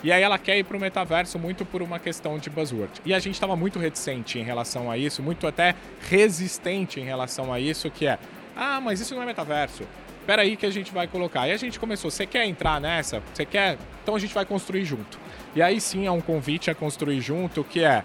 E 0.04 0.12
aí 0.12 0.22
ela 0.22 0.38
quer 0.38 0.58
ir 0.58 0.64
para 0.64 0.76
o 0.76 0.80
metaverso 0.80 1.38
muito 1.38 1.64
por 1.64 1.80
uma 1.80 1.98
questão 1.98 2.38
de 2.38 2.50
buzzword. 2.50 3.00
E 3.06 3.14
a 3.14 3.18
gente 3.18 3.36
estava 3.36 3.56
muito 3.56 3.78
reticente 3.78 4.38
em 4.38 4.42
relação 4.42 4.90
a 4.90 4.98
isso, 4.98 5.22
muito 5.22 5.46
até 5.46 5.74
resistente 6.10 7.00
em 7.00 7.04
relação 7.04 7.50
a 7.50 7.58
isso, 7.58 7.90
que 7.90 8.06
é, 8.06 8.18
ah, 8.54 8.82
mas 8.82 9.00
isso 9.00 9.14
não 9.14 9.22
é 9.22 9.26
metaverso. 9.26 9.84
Espera 10.20 10.42
aí 10.42 10.56
que 10.56 10.66
a 10.66 10.70
gente 10.70 10.92
vai 10.92 11.08
colocar. 11.08 11.48
E 11.48 11.52
a 11.52 11.56
gente 11.56 11.80
começou, 11.80 12.10
você 12.10 12.26
quer 12.26 12.44
entrar 12.44 12.78
nessa? 12.82 13.22
Você 13.32 13.46
quer? 13.46 13.78
Então 14.02 14.14
a 14.14 14.18
gente 14.18 14.34
vai 14.34 14.44
construir 14.44 14.84
junto. 14.84 15.18
E 15.56 15.62
aí 15.62 15.80
sim 15.80 16.06
é 16.06 16.10
um 16.10 16.20
convite 16.20 16.70
a 16.70 16.74
construir 16.74 17.22
junto, 17.22 17.64
que 17.64 17.82
é, 17.82 18.04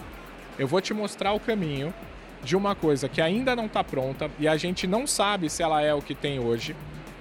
eu 0.57 0.69
vou 0.69 0.79
te 0.79 0.93
mostrar 0.93 1.33
o 1.33 1.39
caminho 1.39 1.93
de 2.41 2.55
uma 2.55 2.75
coisa 2.75 3.09
que 3.09 3.21
ainda 3.21 3.57
não 3.57 3.65
está 3.65 3.83
pronta 3.83 4.31
e 4.39 4.47
a 4.47 4.55
gente 4.55 4.87
não 4.87 5.05
sabe 5.05 5.49
se 5.49 5.61
ela 5.61 5.81
é 5.81 5.93
o 5.93 6.01
que 6.01 6.15
tem 6.15 6.39
hoje. 6.39 6.73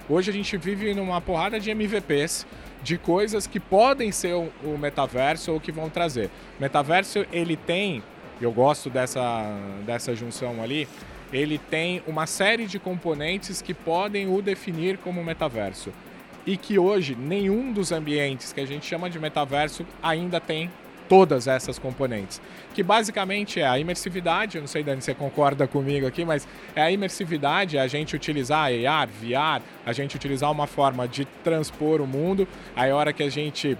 Hoje 0.07 0.31
a 0.31 0.33
gente 0.33 0.55
vive 0.55 0.93
numa 0.93 1.19
porrada 1.19 1.59
de 1.59 1.69
MVPs 1.69 2.47
de 2.81 2.97
coisas 2.97 3.45
que 3.45 3.59
podem 3.59 4.11
ser 4.11 4.33
o, 4.33 4.51
o 4.63 4.77
metaverso 4.77 5.51
ou 5.51 5.59
que 5.59 5.71
vão 5.71 5.89
trazer. 5.89 6.29
Metaverso 6.59 7.25
ele 7.31 7.55
tem, 7.55 8.03
eu 8.41 8.51
gosto 8.51 8.89
dessa, 8.89 9.51
dessa 9.85 10.15
junção 10.15 10.61
ali, 10.61 10.87
ele 11.31 11.57
tem 11.57 12.01
uma 12.07 12.25
série 12.25 12.65
de 12.65 12.79
componentes 12.79 13.61
que 13.61 13.73
podem 13.73 14.27
o 14.27 14.41
definir 14.41 14.97
como 14.97 15.23
metaverso. 15.23 15.91
E 16.45 16.57
que 16.57 16.79
hoje 16.79 17.15
nenhum 17.15 17.71
dos 17.71 17.91
ambientes 17.91 18.51
que 18.53 18.61
a 18.61 18.65
gente 18.65 18.85
chama 18.85 19.09
de 19.09 19.19
metaverso 19.19 19.85
ainda 20.01 20.39
tem 20.39 20.71
todas 21.09 21.47
essas 21.47 21.79
componentes. 21.79 22.39
Que 22.73 22.83
basicamente 22.83 23.59
é 23.59 23.67
a 23.67 23.77
imersividade, 23.79 24.57
eu 24.57 24.61
não 24.61 24.67
sei, 24.67 24.83
Dani, 24.83 25.01
se 25.01 25.05
você 25.05 25.15
concorda 25.15 25.67
comigo 25.67 26.05
aqui, 26.05 26.23
mas 26.23 26.47
é 26.75 26.81
a 26.83 26.91
imersividade, 26.91 27.77
é 27.77 27.81
a 27.81 27.87
gente 27.87 28.15
utilizar 28.15 28.69
AR, 28.87 29.07
VR, 29.07 29.61
a 29.85 29.91
gente 29.91 30.15
utilizar 30.15 30.51
uma 30.51 30.67
forma 30.67 31.07
de 31.07 31.25
transpor 31.43 31.99
o 31.99 32.07
mundo, 32.07 32.47
aí 32.75 32.91
a 32.91 32.95
hora 32.95 33.11
que 33.11 33.23
a 33.23 33.29
gente 33.29 33.75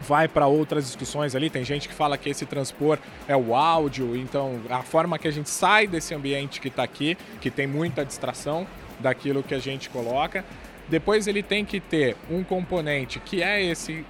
vai 0.00 0.28
para 0.28 0.46
outras 0.46 0.84
discussões 0.86 1.34
ali. 1.34 1.50
Tem 1.50 1.64
gente 1.64 1.88
que 1.88 1.94
fala 1.94 2.16
que 2.16 2.28
esse 2.28 2.46
transpor 2.46 2.98
é 3.26 3.36
o 3.36 3.54
áudio, 3.54 4.16
então 4.16 4.60
a 4.68 4.82
forma 4.82 5.18
que 5.18 5.28
a 5.28 5.30
gente 5.30 5.50
sai 5.50 5.86
desse 5.86 6.14
ambiente 6.14 6.60
que 6.60 6.68
está 6.68 6.82
aqui, 6.82 7.16
que 7.40 7.50
tem 7.50 7.66
muita 7.66 8.04
distração 8.04 8.66
daquilo 8.98 9.42
que 9.42 9.54
a 9.54 9.58
gente 9.58 9.88
coloca. 9.90 10.44
Depois 10.88 11.26
ele 11.26 11.42
tem 11.42 11.64
que 11.64 11.80
ter 11.80 12.16
um 12.30 12.42
componente 12.42 13.20
que 13.20 13.42
é 13.42 13.62
esse 13.62 14.04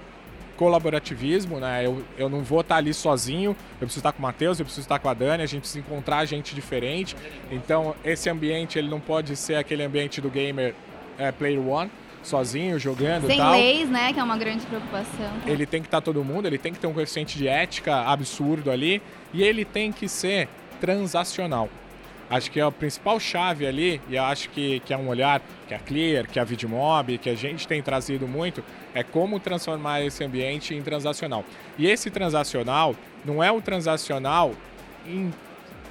colaborativismo, 0.61 1.59
né? 1.59 1.83
Eu, 1.83 2.03
eu 2.15 2.29
não 2.29 2.43
vou 2.43 2.61
estar 2.61 2.75
ali 2.75 2.93
sozinho, 2.93 3.55
eu 3.81 3.87
preciso 3.87 4.01
estar 4.01 4.11
com 4.11 4.19
o 4.19 4.21
Matheus, 4.21 4.59
eu 4.59 4.65
preciso 4.65 4.85
estar 4.85 4.99
com 4.99 5.09
a 5.09 5.13
Dani, 5.15 5.41
a 5.41 5.47
gente 5.47 5.61
precisa 5.61 5.79
encontrar 5.79 6.23
gente 6.25 6.53
diferente. 6.53 7.15
Então, 7.49 7.95
esse 8.05 8.29
ambiente 8.29 8.77
ele 8.77 8.87
não 8.87 8.99
pode 8.99 9.35
ser 9.35 9.55
aquele 9.55 9.81
ambiente 9.81 10.21
do 10.21 10.29
gamer 10.29 10.75
é, 11.17 11.31
player 11.31 11.59
one, 11.67 11.89
sozinho, 12.21 12.77
jogando 12.77 13.25
Sem 13.25 13.39
tal. 13.39 13.53
leis, 13.53 13.89
né? 13.89 14.13
Que 14.13 14.19
é 14.19 14.23
uma 14.23 14.37
grande 14.37 14.63
preocupação. 14.67 15.31
Ele 15.47 15.65
tem 15.65 15.81
que 15.81 15.87
estar 15.87 15.99
todo 15.99 16.23
mundo, 16.23 16.45
ele 16.45 16.59
tem 16.59 16.71
que 16.71 16.77
ter 16.77 16.85
um 16.85 16.93
coeficiente 16.93 17.39
de 17.39 17.47
ética 17.47 18.01
absurdo 18.01 18.69
ali 18.69 19.01
e 19.33 19.41
ele 19.41 19.65
tem 19.65 19.91
que 19.91 20.07
ser 20.07 20.47
transacional. 20.79 21.69
Acho 22.31 22.49
que 22.49 22.61
é 22.61 22.63
a 22.63 22.71
principal 22.71 23.19
chave 23.19 23.67
ali, 23.67 23.99
e 24.07 24.17
acho 24.17 24.49
que, 24.51 24.79
que 24.79 24.93
é 24.93 24.97
um 24.97 25.09
olhar 25.09 25.41
que 25.67 25.73
a 25.73 25.79
Clear, 25.79 26.25
que 26.25 26.39
a 26.39 26.45
Vidmob, 26.45 27.17
que 27.17 27.29
a 27.29 27.35
gente 27.35 27.67
tem 27.67 27.83
trazido 27.83 28.25
muito, 28.25 28.63
é 28.95 29.03
como 29.03 29.37
transformar 29.37 30.01
esse 30.01 30.23
ambiente 30.23 30.73
em 30.73 30.81
transacional. 30.81 31.43
E 31.77 31.85
esse 31.87 32.09
transacional 32.09 32.95
não 33.25 33.43
é 33.43 33.51
o 33.51 33.61
transacional 33.61 34.53
em, 35.05 35.29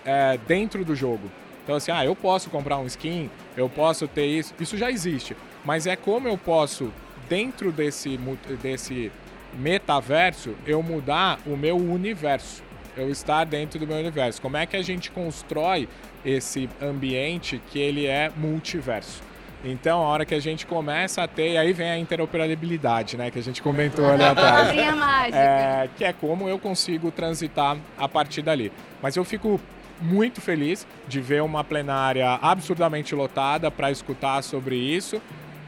é, 0.03 0.39
dentro 0.49 0.83
do 0.83 0.97
jogo. 0.97 1.31
Então, 1.63 1.77
assim, 1.77 1.93
ah, 1.93 2.07
eu 2.07 2.17
posso 2.17 2.49
comprar 2.49 2.79
um 2.79 2.87
skin, 2.87 3.29
eu 3.55 3.69
posso 3.69 4.09
ter 4.09 4.25
isso, 4.25 4.55
isso 4.59 4.79
já 4.79 4.91
existe. 4.91 5.37
Mas 5.63 5.87
é 5.87 5.95
como 5.95 6.27
eu 6.27 6.39
posso, 6.39 6.91
dentro 7.29 7.71
desse, 7.71 8.19
desse 8.63 9.13
metaverso, 9.53 10.55
eu 10.67 10.83
mudar 10.83 11.39
o 11.45 11.55
meu 11.55 11.77
universo 11.77 12.70
eu 12.97 13.11
estar 13.11 13.45
dentro 13.45 13.79
do 13.79 13.87
meu 13.87 13.97
universo. 13.97 14.41
Como 14.41 14.57
é 14.57 14.67
que 14.67 14.77
a 14.77 14.83
gente 14.83 15.11
constrói 15.11 15.89
esse 16.25 16.69
ambiente 16.81 17.61
que 17.71 17.79
ele 17.79 18.07
é 18.07 18.31
multiverso? 18.37 19.23
Então, 19.63 20.01
a 20.01 20.09
hora 20.09 20.25
que 20.25 20.35
a 20.35 20.41
gente 20.41 20.67
começa 20.67 21.23
a 21.23 21.29
ter, 21.29 21.57
aí 21.59 21.73
vem 21.73 21.91
a 21.91 21.99
interoperabilidade, 21.99 23.17
né, 23.17 23.31
que 23.31 23.39
a 23.39 23.43
gente 23.43 23.61
comentou 23.61 24.11
ali 24.11 24.25
atrás. 24.25 24.75
mágica. 24.97 25.39
É, 25.39 25.89
que 25.97 26.05
é 26.05 26.13
como 26.13 26.49
eu 26.49 26.59
consigo 26.59 27.11
transitar 27.11 27.77
a 27.99 28.09
partir 28.09 28.41
dali. 28.41 28.73
Mas 29.03 29.17
eu 29.17 29.25
fico 29.25 29.61
muito 30.01 30.41
feliz 30.41 30.87
de 31.07 31.21
ver 31.21 31.43
uma 31.43 31.63
plenária 31.63 32.39
absurdamente 32.41 33.15
lotada 33.15 33.71
para 33.71 33.91
escutar 33.91 34.43
sobre 34.43 34.77
isso 34.77 35.21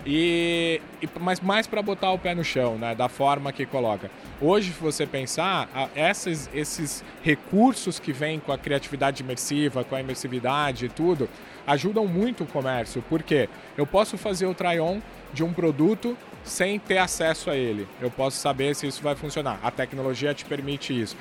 e, 0.04 0.80
e 1.00 1.08
mas 1.20 1.40
mais 1.40 1.66
para 1.66 1.80
botar 1.80 2.10
o 2.12 2.18
pé 2.18 2.34
no 2.34 2.42
chão, 2.42 2.76
né, 2.76 2.94
da 2.94 3.08
forma 3.08 3.52
que 3.52 3.64
coloca. 3.64 4.10
Hoje, 4.40 4.72
se 4.72 4.80
você 4.80 5.06
pensar, 5.06 5.68
esses, 5.94 6.50
esses 6.52 7.04
recursos 7.22 7.98
que 8.00 8.12
vêm 8.12 8.40
com 8.40 8.52
a 8.52 8.58
criatividade 8.58 9.22
imersiva, 9.22 9.84
com 9.84 9.94
a 9.94 10.00
imersividade 10.00 10.86
e 10.86 10.88
tudo, 10.88 11.28
ajudam 11.66 12.06
muito 12.06 12.44
o 12.44 12.46
comércio, 12.46 13.02
porque 13.08 13.48
eu 13.76 13.86
posso 13.86 14.18
fazer 14.18 14.46
o 14.46 14.54
try-on 14.54 15.00
de 15.32 15.44
um 15.44 15.52
produto 15.52 16.16
sem 16.44 16.78
ter 16.78 16.98
acesso 16.98 17.50
a 17.50 17.56
ele. 17.56 17.86
Eu 18.00 18.10
posso 18.10 18.36
saber 18.38 18.74
se 18.74 18.86
isso 18.86 19.02
vai 19.02 19.14
funcionar. 19.14 19.60
A 19.62 19.70
tecnologia 19.70 20.34
te 20.34 20.44
permite 20.44 20.98
isso. 20.98 21.16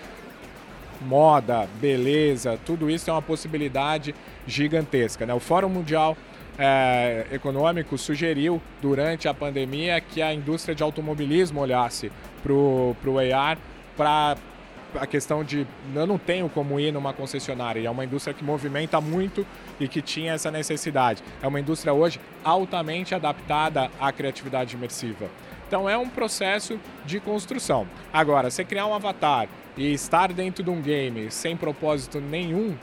Moda, 1.02 1.68
beleza, 1.80 2.60
tudo 2.66 2.90
isso 2.90 3.10
é 3.10 3.14
uma 3.14 3.22
possibilidade 3.22 4.14
gigantesca. 4.46 5.26
Né? 5.26 5.34
O 5.34 5.40
Fórum 5.40 5.70
Mundial 5.70 6.18
é, 6.58 7.26
econômico 7.32 7.98
sugeriu 7.98 8.62
durante 8.82 9.28
a 9.28 9.34
pandemia 9.34 10.00
que 10.02 10.22
a 10.22 10.34
indústria 10.34 10.76
de 10.76 10.84
automobilismo 10.84 11.60
olhasse 11.60 12.12
para 12.44 12.54
o 12.54 12.96
AR 13.34 13.58
para 13.96 14.38
a 15.00 15.08
questão 15.08 15.44
de 15.44 15.66
eu 15.96 16.06
não 16.06 16.18
tenho 16.18 16.50
como 16.50 16.80
ir 16.80 16.92
numa 16.92 17.14
concessionária. 17.14 17.80
E 17.80 17.86
é 17.86 17.90
uma 17.90 18.04
indústria 18.04 18.34
que 18.34 18.44
movimenta 18.44 19.00
muito 19.00 19.46
e 19.80 19.88
que 19.88 20.02
tinha 20.02 20.34
essa 20.34 20.52
necessidade. 20.52 21.24
É 21.42 21.48
uma 21.48 21.60
indústria 21.60 21.94
hoje 21.94 22.20
altamente 22.44 23.16
adaptada 23.16 23.90
à 24.00 24.12
criatividade 24.12 24.76
imersiva. 24.76 25.30
Então 25.68 25.90
é 25.90 25.98
um 25.98 26.10
processo 26.10 26.78
de 27.06 27.20
construção. 27.20 27.88
Agora, 28.12 28.50
você 28.50 28.66
criar 28.66 28.86
um 28.88 28.94
avatar 28.94 29.48
e 29.78 29.94
estar 29.94 30.34
dentro 30.34 30.64
de 30.64 30.70
um 30.70 30.82
game 30.82 31.32
sem 31.32 31.56
propósito 31.56 32.20
nenhum, 32.20 32.76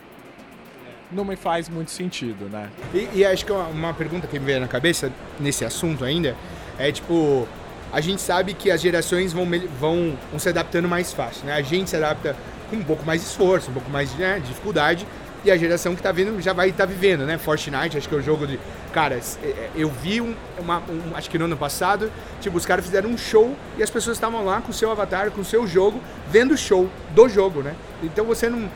não 1.11 1.25
me 1.25 1.37
faz 1.37 1.69
muito 1.69 1.91
sentido, 1.91 2.49
né? 2.51 2.69
E, 2.93 3.09
e 3.15 3.25
acho 3.25 3.45
que 3.45 3.53
uma, 3.53 3.67
uma, 3.69 3.95
pergunta 3.95 4.27
que 4.27 4.39
me 4.39 4.45
veio 4.45 4.61
na 4.61 4.69
cabeça 4.69 5.11
nesse 5.41 5.65
assunto 5.65 6.05
ainda 6.05 6.37
É 6.79 6.93
tipo, 6.93 7.49
a 7.93 8.01
gente 8.01 8.21
sabe 8.21 8.55
que 8.55 8.71
as 8.71 8.81
gerações 8.81 9.33
vão, 9.33 9.47
vão, 9.81 10.17
se 10.39 10.49
adaptando 10.49 10.89
mais 10.89 11.13
fácil, 11.13 11.47
né? 11.47 11.55
A 11.55 11.63
gente 11.63 11.91
se 11.91 11.97
adapta 11.97 12.37
com 12.71 12.77
um 12.77 12.85
pouco 12.85 13.05
mais 13.05 13.23
de 13.23 13.27
esforço, 13.27 13.71
um 13.71 13.75
pouco 13.75 13.91
mais 13.91 14.13
de 14.13 14.19
né, 14.19 14.41
dificuldade, 14.45 15.07
e 15.45 15.51
a 15.51 15.57
geração 15.57 15.95
que 15.95 16.03
tá 16.03 16.11
vindo 16.13 16.41
já 16.41 16.53
vai 16.53 16.71
estar 16.71 16.87
tá 16.87 16.93
vivendo, 16.93 17.25
né? 17.25 17.39
Fortnite, 17.39 17.97
acho 17.97 18.09
que 18.09 18.15
é 18.15 18.19
o 18.19 18.23
jogo 18.23 18.47
de. 18.47 18.59
Cara, 18.93 19.15
é, 19.15 19.47
é, 19.47 19.71
eu 19.77 19.89
vi 19.89 20.21
um, 20.21 20.35
uma, 20.59 20.79
um, 20.79 21.15
acho 21.15 21.31
que 21.31 21.39
no 21.39 21.45
ano 21.45 21.57
passado, 21.57 22.11
tipo, 22.41 22.57
os 22.57 22.67
caras 22.67 22.85
fizeram 22.85 23.11
um 23.11 23.17
show 23.17 23.57
e 23.77 23.83
as 23.83 23.91
pessoas 23.91 24.17
estavam 24.17 24.45
lá 24.45 24.61
com 24.61 24.71
o 24.71 24.75
seu 24.75 24.91
avatar, 24.91 25.31
com 25.31 25.41
o 25.41 25.45
seu 25.45 25.67
jogo, 25.67 26.01
vendo 26.31 26.55
o 26.55 26.59
show 26.59 26.91
do 27.15 27.29
jogo, 27.29 27.63
né? 27.63 27.75
Então 28.03 28.25
você 28.25 28.49
não. 28.49 28.69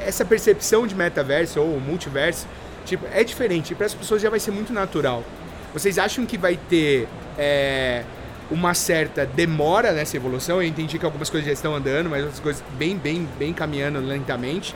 Essa 0.00 0.24
percepção 0.24 0.86
de 0.86 0.94
metaverso 0.94 1.60
ou 1.60 1.80
multiverso, 1.80 2.46
tipo, 2.84 3.06
é 3.12 3.24
diferente. 3.24 3.74
Para 3.74 3.86
as 3.86 3.94
pessoas 3.94 4.20
já 4.20 4.30
vai 4.30 4.40
ser 4.40 4.50
muito 4.50 4.72
natural. 4.72 5.24
Vocês 5.72 5.98
acham 5.98 6.26
que 6.26 6.36
vai 6.36 6.58
ter. 6.68 7.08
É, 7.38 8.04
uma 8.50 8.74
certa 8.74 9.24
demora 9.24 9.92
nessa 9.92 10.16
evolução. 10.16 10.60
Eu 10.60 10.66
entendi 10.66 10.98
que 10.98 11.04
algumas 11.04 11.30
coisas 11.30 11.46
já 11.46 11.52
estão 11.52 11.72
andando, 11.74 12.10
mas 12.10 12.22
outras 12.22 12.40
coisas 12.40 12.64
bem, 12.76 12.96
bem, 12.96 13.28
bem 13.38 13.52
caminhando 13.52 14.00
lentamente. 14.00 14.74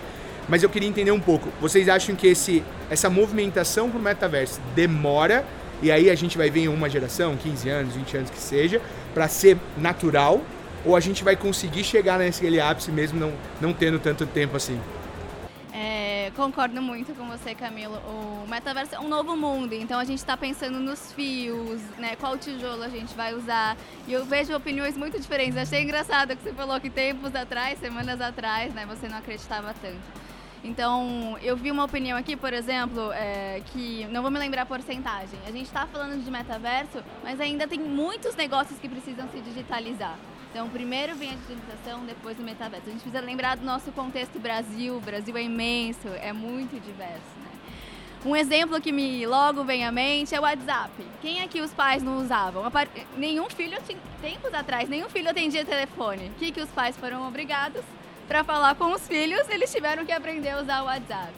Mas 0.49 0.63
eu 0.63 0.69
queria 0.69 0.89
entender 0.89 1.11
um 1.11 1.19
pouco. 1.19 1.49
Vocês 1.61 1.89
acham 1.89 2.15
que 2.15 2.29
esse, 2.29 2.63
essa 2.89 3.11
movimentação 3.11 3.91
para 3.91 3.99
o 3.99 4.03
metaverso 4.03 4.61
demora 4.77 5.45
e 5.83 5.91
aí 5.91 6.09
a 6.09 6.15
gente 6.15 6.39
vai 6.39 6.51
ver 6.51 6.61
em 6.61 6.69
uma 6.69 6.89
geração, 6.89 7.37
15 7.37 7.69
anos, 7.69 7.95
20 7.95 8.17
anos 8.17 8.31
que 8.31 8.39
seja, 8.39 8.81
para 9.13 9.29
ser 9.29 9.59
natural? 9.77 10.41
Ou 10.85 10.95
a 10.95 11.01
gente 11.01 11.25
vai 11.25 11.35
conseguir 11.37 11.85
chegar 11.85 12.19
nesse 12.19 12.61
ápice 12.61 12.91
mesmo 12.91 13.19
não, 13.19 13.33
não 13.61 13.73
tendo 13.73 13.99
tanto 13.99 14.27
tempo 14.27 14.57
assim? 14.57 14.79
É, 15.73 16.31
concordo 16.37 16.81
muito 16.81 17.15
com 17.15 17.27
você, 17.27 17.55
Camilo. 17.55 17.97
O 18.07 18.47
metaverso 18.49 18.95
é 18.95 19.01
um 19.01 19.09
novo 19.09 19.37
mundo, 19.37 19.73
então 19.73 19.99
a 19.99 20.05
gente 20.05 20.19
está 20.19 20.37
pensando 20.37 20.79
nos 20.79 21.13
fios, 21.13 21.81
né? 21.99 22.15
Qual 22.17 22.39
tijolo 22.39 22.83
a 22.83 22.89
gente 22.89 23.15
vai 23.15 23.35
usar. 23.35 23.77
E 24.07 24.13
eu 24.13 24.25
vejo 24.25 24.55
opiniões 24.55 24.97
muito 24.97 25.19
diferentes. 25.19 25.57
Achei 25.57 25.83
engraçado 25.83 26.37
que 26.37 26.43
você 26.43 26.53
falou 26.53 26.81
que 26.81 26.91
tempos 26.91 27.35
atrás, 27.35 27.79
semanas 27.79 28.21
atrás, 28.21 28.73
né, 28.73 28.87
você 28.87 29.09
não 29.09 29.19
acreditava 29.19 29.75
tanto. 29.81 30.25
Então, 30.63 31.37
eu 31.43 31.57
vi 31.57 31.71
uma 31.71 31.85
opinião 31.85 32.17
aqui, 32.17 32.37
por 32.37 32.55
exemplo, 32.55 33.13
é, 33.13 33.61
que 33.67 34.07
não 34.11 34.23
vou 34.23 34.31
me 34.31 34.39
lembrar 34.39 34.63
a 34.63 34.67
porcentagem. 34.67 35.39
A 35.47 35.51
gente 35.51 35.67
está 35.67 35.87
falando 35.87 36.25
de 36.25 36.31
metaverso, 36.31 37.05
mas 37.23 37.39
ainda 37.39 37.69
tem 37.69 37.79
muitos 37.79 38.35
negócios 38.35 38.79
que 38.79 38.89
precisam 38.89 39.29
se 39.29 39.41
digitalizar. 39.41 40.17
Então, 40.55 40.69
primeiro 40.69 41.17
vem 41.17 41.31
a 41.31 41.35
digitalização, 41.35 42.07
depois 42.07 42.39
o 42.39 42.43
metaverso. 42.43 42.87
A 42.87 42.93
gente 42.93 43.03
precisa 43.03 43.21
lembrar 43.21 43.57
do 43.57 43.65
nosso 43.65 43.91
contexto 43.91 44.39
Brasil. 44.39 44.97
O 44.97 45.01
Brasil 45.01 45.37
é 45.37 45.43
imenso, 45.43 46.07
é 46.07 46.33
muito 46.33 46.81
diverso. 46.81 47.35
Né? 47.43 47.51
Um 48.25 48.37
exemplo 48.37 48.81
que 48.81 48.93
me 48.93 49.27
logo 49.27 49.65
vem 49.65 49.85
à 49.85 49.91
mente 49.91 50.33
é 50.33 50.39
o 50.39 50.45
WhatsApp. 50.45 50.93
Quem 51.21 51.43
aqui 51.43 51.61
os 51.61 51.75
pais 51.75 52.05
não 52.05 52.19
usavam? 52.19 52.63
Nenhum 53.17 53.51
filho, 53.51 53.77
tempos 54.23 54.55
atrás, 54.55 54.89
nenhum 54.89 55.09
filho 55.09 55.29
atendia 55.29 55.65
telefone. 55.65 56.29
O 56.29 56.39
que, 56.39 56.53
que 56.53 56.61
os 56.61 56.71
pais 56.71 56.97
foram 56.97 57.27
obrigados? 57.27 57.83
para 58.27 58.43
falar 58.43 58.75
com 58.75 58.93
os 58.93 59.07
filhos, 59.07 59.49
eles 59.49 59.71
tiveram 59.73 60.05
que 60.05 60.13
aprender 60.13 60.51
a 60.51 60.61
usar 60.61 60.83
o 60.83 60.87
WhatsApp. 60.87 61.33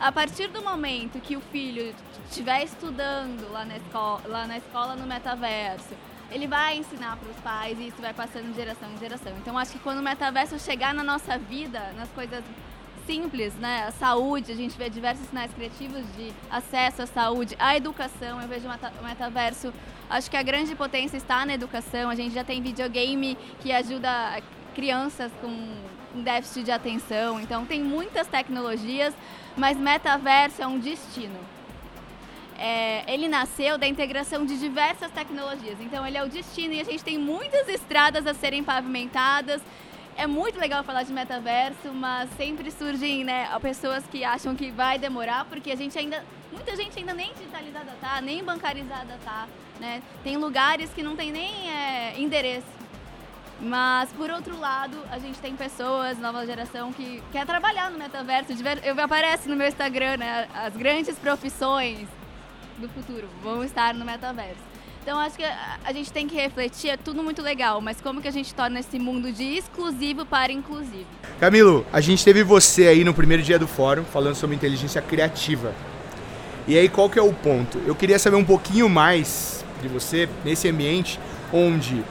A 0.00 0.10
partir 0.10 0.48
do 0.48 0.62
momento 0.62 1.20
que 1.20 1.36
o 1.36 1.40
filho 1.40 1.94
estiver 2.28 2.64
estudando 2.64 3.50
lá 3.52 3.64
na 3.64 3.76
escola, 3.76 4.22
lá 4.26 4.46
na 4.46 4.58
escola 4.58 4.96
no 4.96 5.06
metaverso, 5.06 5.94
ele 6.32 6.46
vai 6.46 6.78
ensinar 6.78 7.16
para 7.16 7.30
os 7.30 7.36
pais 7.36 7.78
e 7.78 7.88
isso 7.88 8.00
vai 8.00 8.14
passando 8.14 8.50
de 8.50 8.54
geração 8.54 8.90
em 8.90 8.98
geração. 8.98 9.32
Então 9.38 9.56
acho 9.58 9.72
que 9.72 9.78
quando 9.78 9.98
o 9.98 10.02
metaverso 10.02 10.58
chegar 10.58 10.94
na 10.94 11.02
nossa 11.02 11.38
vida, 11.38 11.92
nas 11.96 12.08
coisas 12.10 12.42
simples, 13.06 13.54
né? 13.54 13.84
A 13.88 13.90
saúde, 13.92 14.52
a 14.52 14.54
gente 14.54 14.76
vê 14.76 14.88
diversos 14.88 15.26
sinais 15.26 15.52
criativos 15.52 16.02
de 16.16 16.32
acesso 16.50 17.02
à 17.02 17.06
saúde, 17.06 17.56
à 17.58 17.76
educação. 17.76 18.40
Eu 18.40 18.48
vejo 18.48 18.68
o 18.68 19.04
metaverso, 19.04 19.72
acho 20.08 20.30
que 20.30 20.36
a 20.36 20.42
grande 20.42 20.74
potência 20.74 21.16
está 21.16 21.44
na 21.44 21.54
educação. 21.54 22.10
A 22.10 22.14
gente 22.14 22.34
já 22.34 22.44
tem 22.44 22.62
videogame 22.62 23.36
que 23.60 23.72
ajuda 23.72 24.40
crianças 24.74 25.30
com 25.40 26.22
déficit 26.22 26.64
de 26.64 26.70
atenção. 26.70 27.40
Então, 27.40 27.64
tem 27.66 27.82
muitas 27.82 28.26
tecnologias, 28.26 29.14
mas 29.56 29.76
metaverso 29.76 30.62
é 30.62 30.66
um 30.66 30.78
destino. 30.78 31.38
É, 32.64 33.02
ele 33.12 33.26
nasceu 33.26 33.76
da 33.76 33.88
integração 33.88 34.46
de 34.46 34.56
diversas 34.56 35.10
tecnologias. 35.10 35.80
Então, 35.80 36.06
ele 36.06 36.16
é 36.16 36.22
o 36.22 36.28
destino 36.28 36.72
e 36.72 36.80
a 36.80 36.84
gente 36.84 37.02
tem 37.02 37.18
muitas 37.18 37.66
estradas 37.66 38.24
a 38.24 38.32
serem 38.32 38.62
pavimentadas. 38.62 39.60
É 40.16 40.28
muito 40.28 40.60
legal 40.60 40.84
falar 40.84 41.02
de 41.02 41.12
metaverso, 41.12 41.92
mas 41.92 42.30
sempre 42.36 42.70
surgem 42.70 43.24
né, 43.24 43.48
pessoas 43.60 44.04
que 44.06 44.22
acham 44.22 44.54
que 44.54 44.70
vai 44.70 44.96
demorar, 44.96 45.44
porque 45.46 45.72
a 45.72 45.76
gente 45.76 45.98
ainda. 45.98 46.24
Muita 46.52 46.76
gente 46.76 46.96
ainda 46.96 47.12
nem 47.12 47.32
digitalizada 47.34 47.96
tá, 48.00 48.20
nem 48.20 48.44
bancarizada 48.44 49.18
tá. 49.24 49.48
Né? 49.80 50.00
Tem 50.22 50.36
lugares 50.36 50.90
que 50.94 51.02
não 51.02 51.16
tem 51.16 51.32
nem 51.32 51.68
é, 51.68 52.14
endereço. 52.16 52.82
Mas, 53.60 54.12
por 54.12 54.30
outro 54.30 54.56
lado, 54.60 54.96
a 55.10 55.18
gente 55.18 55.38
tem 55.40 55.56
pessoas, 55.56 56.16
nova 56.18 56.46
geração, 56.46 56.92
que 56.92 57.20
quer 57.32 57.44
trabalhar 57.44 57.90
no 57.90 57.98
metaverso. 57.98 58.52
Eu 58.84 59.00
aparece 59.02 59.48
no 59.48 59.56
meu 59.56 59.66
Instagram, 59.66 60.18
né? 60.18 60.48
As 60.54 60.76
grandes 60.76 61.18
profissões 61.18 62.06
do 62.78 62.88
futuro 62.88 63.28
vão 63.42 63.62
estar 63.64 63.94
no 63.94 64.04
metaverso. 64.04 64.72
Então, 65.02 65.18
acho 65.18 65.36
que 65.36 65.44
a 65.44 65.92
gente 65.92 66.12
tem 66.12 66.28
que 66.28 66.36
refletir, 66.36 66.90
é 66.90 66.96
tudo 66.96 67.24
muito 67.24 67.42
legal, 67.42 67.80
mas 67.80 68.00
como 68.00 68.22
que 68.22 68.28
a 68.28 68.32
gente 68.32 68.54
torna 68.54 68.78
esse 68.78 69.00
mundo 69.00 69.32
de 69.32 69.42
exclusivo 69.42 70.24
para 70.24 70.52
inclusivo? 70.52 71.06
Camilo, 71.40 71.84
a 71.92 72.00
gente 72.00 72.24
teve 72.24 72.44
você 72.44 72.86
aí 72.86 73.02
no 73.02 73.12
primeiro 73.12 73.42
dia 73.42 73.58
do 73.58 73.66
fórum 73.66 74.04
falando 74.04 74.36
sobre 74.36 74.54
inteligência 74.54 75.02
criativa. 75.02 75.74
E 76.68 76.78
aí, 76.78 76.88
qual 76.88 77.10
que 77.10 77.18
é 77.18 77.22
o 77.22 77.32
ponto? 77.32 77.78
Eu 77.84 77.96
queria 77.96 78.16
saber 78.16 78.36
um 78.36 78.44
pouquinho 78.44 78.88
mais 78.88 79.64
de 79.82 79.88
você 79.88 80.28
nesse 80.44 80.68
ambiente 80.68 81.18
onde 81.52 82.04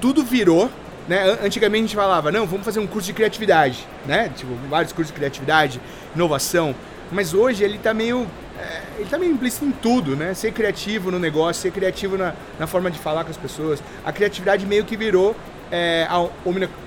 tudo 0.00 0.22
virou, 0.22 0.70
né? 1.08 1.36
Antigamente 1.42 1.80
a 1.80 1.86
gente 1.86 1.96
falava, 1.96 2.30
não, 2.30 2.46
vamos 2.46 2.64
fazer 2.64 2.78
um 2.78 2.86
curso 2.86 3.08
de 3.08 3.12
criatividade, 3.12 3.84
né? 4.06 4.28
Tipo, 4.28 4.54
vários 4.68 4.92
cursos 4.92 5.12
de 5.12 5.18
criatividade, 5.18 5.80
inovação. 6.14 6.76
Mas 7.10 7.34
hoje 7.34 7.64
ele 7.64 7.76
está 7.76 7.92
meio 7.92 8.24
é, 8.58 8.82
ele 8.98 9.08
tá 9.08 9.18
meio 9.18 9.32
implícito 9.32 9.64
em 9.64 9.72
tudo, 9.72 10.14
né? 10.14 10.32
Ser 10.34 10.52
criativo 10.52 11.10
no 11.10 11.18
negócio, 11.18 11.62
ser 11.62 11.72
criativo 11.72 12.16
na, 12.16 12.34
na 12.58 12.66
forma 12.66 12.90
de 12.90 12.98
falar 12.98 13.24
com 13.24 13.30
as 13.30 13.36
pessoas. 13.36 13.82
A 14.04 14.12
criatividade 14.12 14.64
meio 14.66 14.84
que 14.84 14.96
virou 14.96 15.34
é, 15.70 16.06
a 16.08 16.28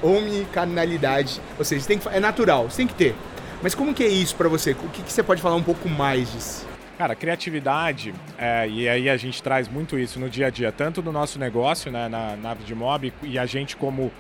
omnicanalidade. 0.02 1.42
Ou 1.58 1.66
seja, 1.66 1.86
tem 1.86 2.00
que, 2.00 2.08
é 2.10 2.20
natural, 2.20 2.70
você 2.70 2.78
tem 2.78 2.88
que 2.88 2.94
ter. 2.94 3.16
Mas 3.62 3.76
como 3.76 3.94
que 3.94 4.04
é 4.04 4.08
isso 4.08 4.36
para 4.36 4.48
você? 4.48 4.72
O 4.72 4.90
que, 4.90 5.02
que 5.02 5.12
você 5.12 5.24
pode 5.24 5.42
falar 5.42 5.56
um 5.56 5.64
pouco 5.64 5.90
mais 5.90 6.32
disso? 6.32 6.66
Cara, 6.98 7.16
criatividade, 7.16 8.14
é, 8.38 8.68
e 8.68 8.90
aí 8.90 9.10
a 9.10 9.18
gente 9.18 9.44
traz 9.44 9.68
muito 9.68 10.00
isso 10.00 10.20
no 10.20 10.30
dia 10.30 10.48
a 10.48 10.50
dia, 10.50 10.72
tanto 10.72 11.02
no 11.04 11.12
nosso 11.12 11.38
negócio, 11.38 11.92
né, 11.92 12.08
na 12.10 12.56
de 12.56 12.74
mob, 12.74 13.14
e 13.22 13.38
a 13.38 13.46
gente 13.46 13.78
como 13.78 14.12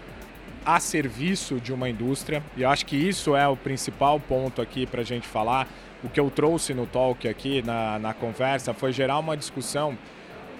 a 0.63 0.79
serviço 0.79 1.59
de 1.59 1.73
uma 1.73 1.89
indústria, 1.89 2.43
e 2.55 2.61
eu 2.61 2.69
acho 2.69 2.85
que 2.85 2.95
isso 2.95 3.35
é 3.35 3.47
o 3.47 3.55
principal 3.55 4.19
ponto 4.19 4.61
aqui 4.61 4.85
para 4.85 5.01
a 5.01 5.03
gente 5.03 5.27
falar. 5.27 5.67
O 6.03 6.09
que 6.09 6.19
eu 6.19 6.29
trouxe 6.29 6.73
no 6.73 6.85
talk 6.85 7.27
aqui, 7.27 7.61
na, 7.61 7.97
na 7.99 8.13
conversa, 8.13 8.73
foi 8.73 8.91
gerar 8.91 9.19
uma 9.19 9.35
discussão 9.35 9.97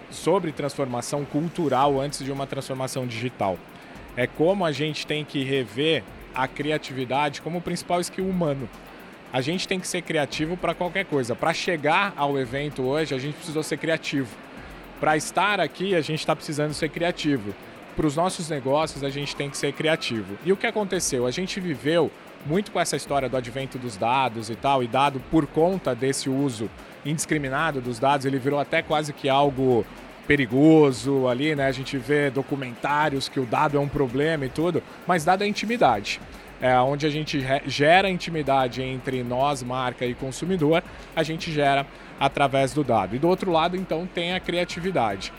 sobre 0.09 0.51
transformação 0.51 1.25
cultural 1.25 1.99
antes 1.99 2.23
de 2.23 2.31
uma 2.31 2.47
transformação 2.47 3.05
digital. 3.05 3.57
É 4.15 4.25
como 4.25 4.65
a 4.65 4.71
gente 4.71 5.05
tem 5.05 5.23
que 5.23 5.43
rever 5.43 6.03
a 6.33 6.47
criatividade 6.47 7.41
como 7.41 7.61
principal 7.61 7.99
skill 8.01 8.27
humano 8.27 8.67
a 9.31 9.41
gente 9.41 9.67
tem 9.67 9.79
que 9.79 9.87
ser 9.87 10.01
criativo 10.01 10.55
para 10.55 10.73
qualquer 10.73 11.05
coisa. 11.05 11.35
Para 11.35 11.53
chegar 11.53 12.13
ao 12.15 12.39
evento 12.39 12.83
hoje, 12.83 13.13
a 13.13 13.17
gente 13.17 13.35
precisou 13.35 13.61
ser 13.61 13.77
criativo. 13.77 14.35
Para 14.99 15.17
estar 15.17 15.59
aqui, 15.59 15.95
a 15.95 16.01
gente 16.01 16.19
está 16.19 16.35
precisando 16.35 16.73
ser 16.73 16.89
criativo. 16.89 17.53
Para 17.95 18.07
os 18.07 18.15
nossos 18.15 18.49
negócios, 18.49 19.03
a 19.03 19.09
gente 19.09 19.35
tem 19.35 19.49
que 19.49 19.57
ser 19.57 19.73
criativo. 19.73 20.37
E 20.45 20.51
o 20.51 20.57
que 20.57 20.65
aconteceu? 20.65 21.25
A 21.25 21.31
gente 21.31 21.59
viveu 21.59 22.09
muito 22.45 22.71
com 22.71 22.79
essa 22.79 22.95
história 22.95 23.27
do 23.27 23.37
advento 23.37 23.77
dos 23.77 23.97
dados 23.97 24.49
e 24.49 24.55
tal, 24.55 24.83
e 24.83 24.87
dado 24.87 25.19
por 25.31 25.45
conta 25.47 25.93
desse 25.93 26.29
uso 26.29 26.69
indiscriminado 27.05 27.81
dos 27.81 27.99
dados, 27.99 28.25
ele 28.25 28.37
virou 28.37 28.59
até 28.59 28.81
quase 28.81 29.13
que 29.13 29.29
algo 29.29 29.85
perigoso 30.27 31.27
ali, 31.27 31.55
né? 31.55 31.67
A 31.67 31.71
gente 31.71 31.97
vê 31.97 32.29
documentários 32.29 33.29
que 33.29 33.39
o 33.39 33.45
dado 33.45 33.77
é 33.77 33.79
um 33.79 33.87
problema 33.87 34.45
e 34.45 34.49
tudo, 34.49 34.83
mas 35.05 35.23
dado 35.23 35.43
é 35.43 35.47
intimidade 35.47 36.19
é, 36.61 36.77
onde 36.79 37.05
a 37.05 37.09
gente 37.09 37.43
gera 37.65 38.09
intimidade 38.09 38.81
entre 38.81 39.23
nós, 39.23 39.61
marca 39.63 40.05
e 40.05 40.13
consumidor, 40.13 40.83
a 41.15 41.23
gente 41.23 41.51
gera 41.51 41.85
através 42.19 42.73
do 42.73 42.83
dado. 42.83 43.15
E 43.15 43.19
do 43.19 43.27
outro 43.27 43.51
lado, 43.51 43.75
então, 43.75 44.07
tem 44.07 44.33
a 44.33 44.39
criatividade, 44.39 45.31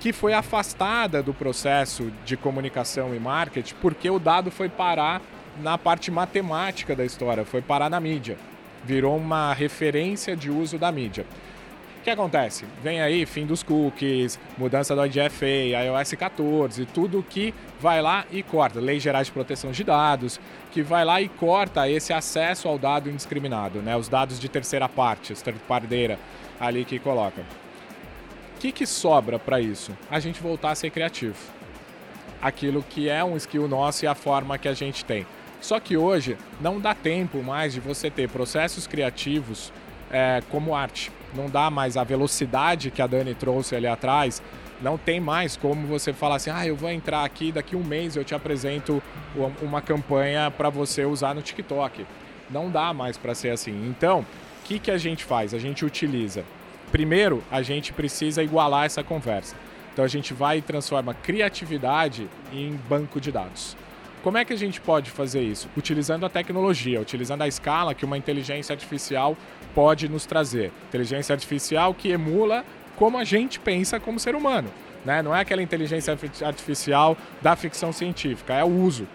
que 0.00 0.12
foi 0.12 0.32
afastada 0.32 1.22
do 1.22 1.34
processo 1.34 2.10
de 2.24 2.36
comunicação 2.36 3.14
e 3.14 3.18
marketing 3.18 3.74
porque 3.80 4.08
o 4.08 4.18
dado 4.18 4.50
foi 4.50 4.68
parar 4.68 5.20
na 5.62 5.76
parte 5.76 6.10
matemática 6.10 6.94
da 6.94 7.04
história, 7.04 7.44
foi 7.44 7.62
parar 7.62 7.90
na 7.90 8.00
mídia. 8.00 8.36
Virou 8.84 9.16
uma 9.16 9.52
referência 9.52 10.36
de 10.36 10.50
uso 10.50 10.78
da 10.78 10.92
mídia 10.92 11.26
que 12.06 12.10
acontece? 12.10 12.64
Vem 12.84 13.00
aí 13.00 13.26
fim 13.26 13.44
dos 13.44 13.64
cookies, 13.64 14.38
mudança 14.56 14.94
do 14.94 15.04
IDFA, 15.04 15.44
iOS 15.44 16.12
14, 16.12 16.86
tudo 16.86 17.20
que 17.20 17.52
vai 17.80 18.00
lá 18.00 18.24
e 18.30 18.44
corta. 18.44 18.78
Leis 18.78 19.02
Gerais 19.02 19.26
de 19.26 19.32
Proteção 19.32 19.72
de 19.72 19.82
Dados, 19.82 20.38
que 20.70 20.82
vai 20.82 21.04
lá 21.04 21.20
e 21.20 21.28
corta 21.28 21.88
esse 21.90 22.12
acesso 22.12 22.68
ao 22.68 22.78
dado 22.78 23.10
indiscriminado, 23.10 23.82
né? 23.82 23.96
os 23.96 24.08
dados 24.08 24.38
de 24.38 24.48
terceira 24.48 24.88
parte, 24.88 25.32
as 25.32 25.42
third 25.42 25.58
pardeira 25.66 26.16
ali 26.60 26.84
que 26.84 27.00
coloca. 27.00 27.40
O 28.54 28.60
que, 28.60 28.70
que 28.70 28.86
sobra 28.86 29.36
para 29.36 29.60
isso? 29.60 29.90
A 30.08 30.20
gente 30.20 30.40
voltar 30.40 30.70
a 30.70 30.74
ser 30.76 30.90
criativo. 30.90 31.36
Aquilo 32.40 32.84
que 32.88 33.08
é 33.08 33.24
um 33.24 33.36
skill 33.36 33.66
nosso 33.66 34.04
e 34.04 34.06
a 34.06 34.14
forma 34.14 34.56
que 34.58 34.68
a 34.68 34.74
gente 34.74 35.04
tem. 35.04 35.26
Só 35.60 35.80
que 35.80 35.96
hoje 35.96 36.36
não 36.60 36.80
dá 36.80 36.94
tempo 36.94 37.42
mais 37.42 37.72
de 37.72 37.80
você 37.80 38.10
ter 38.10 38.28
processos 38.28 38.86
criativos 38.86 39.72
é, 40.10 40.42
como 40.50 40.74
arte. 40.74 41.10
Não 41.34 41.48
dá 41.48 41.70
mais 41.70 41.96
a 41.96 42.04
velocidade 42.04 42.90
que 42.90 43.02
a 43.02 43.06
Dani 43.06 43.34
trouxe 43.34 43.74
ali 43.74 43.86
atrás. 43.86 44.42
Não 44.80 44.98
tem 44.98 45.18
mais 45.18 45.56
como 45.56 45.86
você 45.86 46.12
falar 46.12 46.36
assim, 46.36 46.50
ah, 46.50 46.66
eu 46.66 46.76
vou 46.76 46.90
entrar 46.90 47.24
aqui, 47.24 47.50
daqui 47.50 47.74
um 47.74 47.82
mês 47.82 48.14
eu 48.14 48.24
te 48.24 48.34
apresento 48.34 49.02
uma 49.62 49.80
campanha 49.80 50.50
para 50.50 50.68
você 50.68 51.04
usar 51.04 51.34
no 51.34 51.42
TikTok. 51.42 52.06
Não 52.50 52.70
dá 52.70 52.92
mais 52.92 53.16
para 53.16 53.34
ser 53.34 53.50
assim. 53.50 53.88
Então, 53.88 54.20
o 54.20 54.64
que, 54.64 54.78
que 54.78 54.90
a 54.90 54.98
gente 54.98 55.24
faz? 55.24 55.54
A 55.54 55.58
gente 55.58 55.84
utiliza. 55.84 56.44
Primeiro, 56.92 57.42
a 57.50 57.62
gente 57.62 57.92
precisa 57.92 58.42
igualar 58.42 58.84
essa 58.84 59.02
conversa. 59.02 59.56
Então 59.92 60.04
a 60.04 60.08
gente 60.08 60.34
vai 60.34 60.58
e 60.58 60.62
transforma 60.62 61.14
criatividade 61.14 62.28
em 62.52 62.78
banco 62.88 63.18
de 63.18 63.32
dados. 63.32 63.76
Como 64.26 64.38
é 64.38 64.44
que 64.44 64.52
a 64.52 64.56
gente 64.56 64.80
pode 64.80 65.08
fazer 65.08 65.40
isso? 65.40 65.68
Utilizando 65.76 66.26
a 66.26 66.28
tecnologia, 66.28 67.00
utilizando 67.00 67.42
a 67.42 67.46
escala 67.46 67.94
que 67.94 68.04
uma 68.04 68.18
inteligência 68.18 68.72
artificial 68.72 69.36
pode 69.72 70.08
nos 70.08 70.26
trazer. 70.26 70.72
Inteligência 70.88 71.32
artificial 71.32 71.94
que 71.94 72.08
emula 72.08 72.64
como 72.96 73.18
a 73.18 73.22
gente 73.22 73.60
pensa 73.60 74.00
como 74.00 74.18
ser 74.18 74.34
humano. 74.34 74.68
Né? 75.04 75.22
Não 75.22 75.32
é 75.32 75.42
aquela 75.42 75.62
inteligência 75.62 76.18
artificial 76.44 77.16
da 77.40 77.54
ficção 77.54 77.92
científica, 77.92 78.52
é 78.52 78.64
o 78.64 78.66
uso 78.66 79.06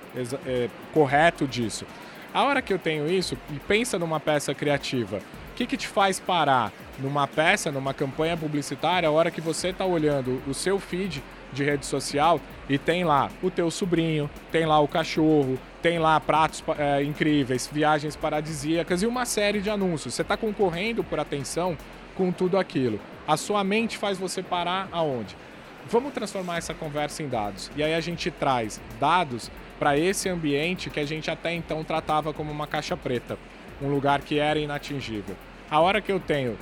é, 0.48 0.70
correto 0.94 1.46
disso. 1.46 1.86
A 2.34 2.44
hora 2.44 2.62
que 2.62 2.72
eu 2.72 2.80
tenho 2.80 3.06
isso, 3.12 3.38
pensa 3.68 4.00
numa 4.00 4.18
peça 4.18 4.54
criativa. 4.54 5.18
O 5.18 5.56
que, 5.56 5.68
que 5.68 5.76
te 5.76 5.90
faz 5.90 6.22
parar 6.22 6.72
numa 6.98 7.28
peça, 7.28 7.70
numa 7.70 7.94
campanha 7.94 8.38
publicitária, 8.38 9.10
a 9.10 9.12
hora 9.12 9.30
que 9.30 9.42
você 9.42 9.72
está 9.72 9.84
olhando 9.84 10.42
o 10.48 10.54
seu 10.54 10.80
feed 10.80 11.22
de 11.52 11.64
rede 11.64 11.86
social 11.86 12.40
e 12.70 12.78
tem 12.78 13.04
lá 13.04 13.30
o 13.42 13.50
teu 13.50 13.70
sobrinho, 13.70 14.30
tem 14.52 14.66
lá 14.66 14.80
o 14.80 14.88
cachorro, 14.88 15.60
tem 15.82 16.00
lá 16.00 16.20
pratos 16.20 16.64
é, 16.78 17.04
incríveis, 17.04 17.70
viagens 17.72 18.16
paradisíacas 18.16 19.02
e 19.02 19.08
uma 19.08 19.26
série 19.26 19.62
de 19.62 19.70
anúncios. 19.70 20.14
Você 20.14 20.22
está 20.22 20.38
concorrendo 20.38 21.04
por 21.04 21.20
atenção 21.20 21.78
com 22.16 22.32
tudo 22.32 22.58
aquilo. 22.58 23.00
A 23.28 23.38
sua 23.38 23.64
mente 23.64 23.98
faz 23.98 24.18
você 24.18 24.42
parar 24.42 24.88
aonde? 24.92 25.36
Vamos 25.90 26.14
transformar 26.14 26.58
essa 26.58 26.74
conversa 26.74 27.24
em 27.24 27.28
dados. 27.28 27.72
E 27.76 27.84
aí 27.84 27.94
a 27.94 28.00
gente 28.00 28.30
traz 28.30 28.80
dados 29.00 29.50
para 29.80 29.98
esse 29.98 30.30
ambiente 30.30 30.90
que 30.90 31.00
a 31.00 31.06
gente 31.06 31.32
até 31.32 31.54
então 31.54 31.84
tratava 31.84 32.32
como 32.34 32.52
uma 32.52 32.68
caixa 32.68 32.96
preta, 32.96 33.38
um 33.82 33.90
lugar 33.90 34.22
que 34.22 34.38
era 34.38 34.60
inatingível. 34.60 35.36
A 35.70 35.80
hora 35.80 36.00
que 36.00 36.12
eu 36.12 36.20
tenho 36.20 36.58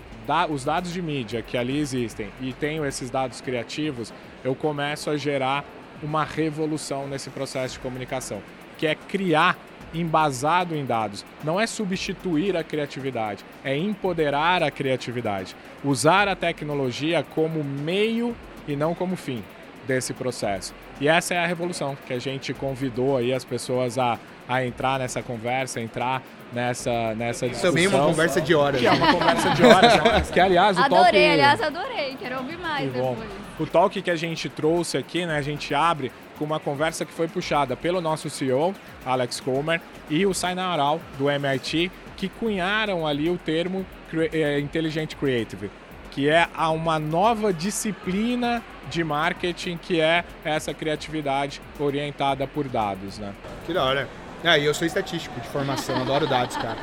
os 0.49 0.63
dados 0.63 0.93
de 0.93 1.01
mídia 1.01 1.41
que 1.41 1.57
ali 1.57 1.79
existem 1.79 2.29
e 2.41 2.53
tenho 2.53 2.85
esses 2.85 3.09
dados 3.09 3.41
criativos, 3.41 4.13
eu 4.43 4.53
começo 4.55 5.09
a 5.09 5.17
gerar 5.17 5.65
uma 6.01 6.23
revolução 6.23 7.07
nesse 7.07 7.29
processo 7.29 7.73
de 7.73 7.79
comunicação, 7.79 8.41
que 8.77 8.87
é 8.87 8.95
criar 8.95 9.57
embasado 9.93 10.75
em 10.75 10.85
dados. 10.85 11.25
Não 11.43 11.59
é 11.59 11.65
substituir 11.65 12.55
a 12.55 12.63
criatividade, 12.63 13.43
é 13.63 13.75
empoderar 13.75 14.63
a 14.63 14.71
criatividade. 14.71 15.55
Usar 15.83 16.27
a 16.27 16.35
tecnologia 16.35 17.25
como 17.35 17.63
meio 17.63 18.35
e 18.67 18.75
não 18.75 18.93
como 18.93 19.15
fim 19.15 19.43
desse 19.87 20.13
processo. 20.13 20.73
E 21.01 21.07
essa 21.07 21.33
é 21.33 21.43
a 21.43 21.47
revolução 21.47 21.97
que 22.05 22.13
a 22.13 22.19
gente 22.19 22.53
convidou 22.53 23.17
aí 23.17 23.33
as 23.33 23.43
pessoas 23.43 23.97
a, 23.97 24.19
a 24.49 24.65
entrar 24.65 24.97
nessa 24.97 25.21
conversa, 25.21 25.79
entrar 25.79 26.23
nessa, 26.51 27.13
nessa 27.13 27.47
discussão. 27.47 27.69
Também 27.69 27.85
uma 27.85 27.99
conversa 27.99 28.41
de 28.41 28.55
horas. 28.55 28.81
Que 28.81 28.87
é 28.87 28.91
uma 28.91 29.13
conversa 29.13 29.49
de 29.51 29.63
horas. 29.63 30.31
que, 30.33 30.39
aliás, 30.39 30.75
o 30.75 30.81
adorei, 30.81 31.03
talk... 31.03 31.33
aliás, 31.33 31.61
adorei. 31.61 32.17
Quero 32.19 32.37
ouvir 32.39 32.57
mais 32.57 32.91
depois. 32.91 33.29
O 33.59 33.67
talk 33.67 34.01
que 34.01 34.09
a 34.09 34.15
gente 34.15 34.49
trouxe 34.49 34.97
aqui, 34.97 35.23
né, 35.23 35.37
a 35.37 35.41
gente 35.43 35.75
abre 35.75 36.11
com 36.39 36.45
uma 36.45 36.59
conversa 36.59 37.05
que 37.05 37.13
foi 37.13 37.27
puxada 37.27 37.75
pelo 37.75 38.01
nosso 38.01 38.27
CEO, 38.29 38.73
Alex 39.05 39.39
Comer, 39.39 39.81
e 40.09 40.25
o 40.25 40.33
Sainaral, 40.33 40.99
do 41.17 41.29
MIT, 41.29 41.91
que 42.17 42.27
cunharam 42.27 43.05
ali 43.05 43.29
o 43.29 43.37
termo 43.37 43.85
é, 44.33 44.59
Intelligent 44.59 45.13
Creative, 45.15 45.69
que 46.09 46.27
é 46.27 46.47
uma 46.73 46.97
nova 46.97 47.53
disciplina 47.53 48.63
de 48.89 49.03
marketing 49.03 49.77
que 49.77 50.01
é 50.01 50.23
essa 50.43 50.73
criatividade 50.73 51.61
orientada 51.79 52.47
por 52.47 52.67
dados, 52.67 53.19
né? 53.19 53.33
Que 53.65 53.73
da 53.73 53.83
hora. 53.83 54.09
Ah, 54.43 54.57
e 54.57 54.65
eu 54.65 54.73
sou 54.73 54.87
estatístico 54.87 55.39
de 55.39 55.47
formação, 55.49 56.01
adoro 56.01 56.27
dados, 56.27 56.55
cara. 56.55 56.77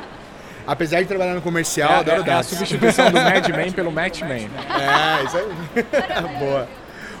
Apesar 0.65 1.01
de 1.01 1.07
trabalhar 1.07 1.33
no 1.33 1.41
comercial, 1.41 1.91
é, 1.91 1.95
adoro 1.95 2.21
é, 2.21 2.23
dados. 2.23 2.51
É 2.51 2.55
a 2.55 2.57
substituição 2.57 3.09
do 3.09 3.19
Madman 3.19 3.71
pelo 3.71 3.91
Matchman. 3.91 4.49
É, 4.69 5.23
isso 5.23 5.37
aí. 5.37 6.35
Boa. 6.39 6.67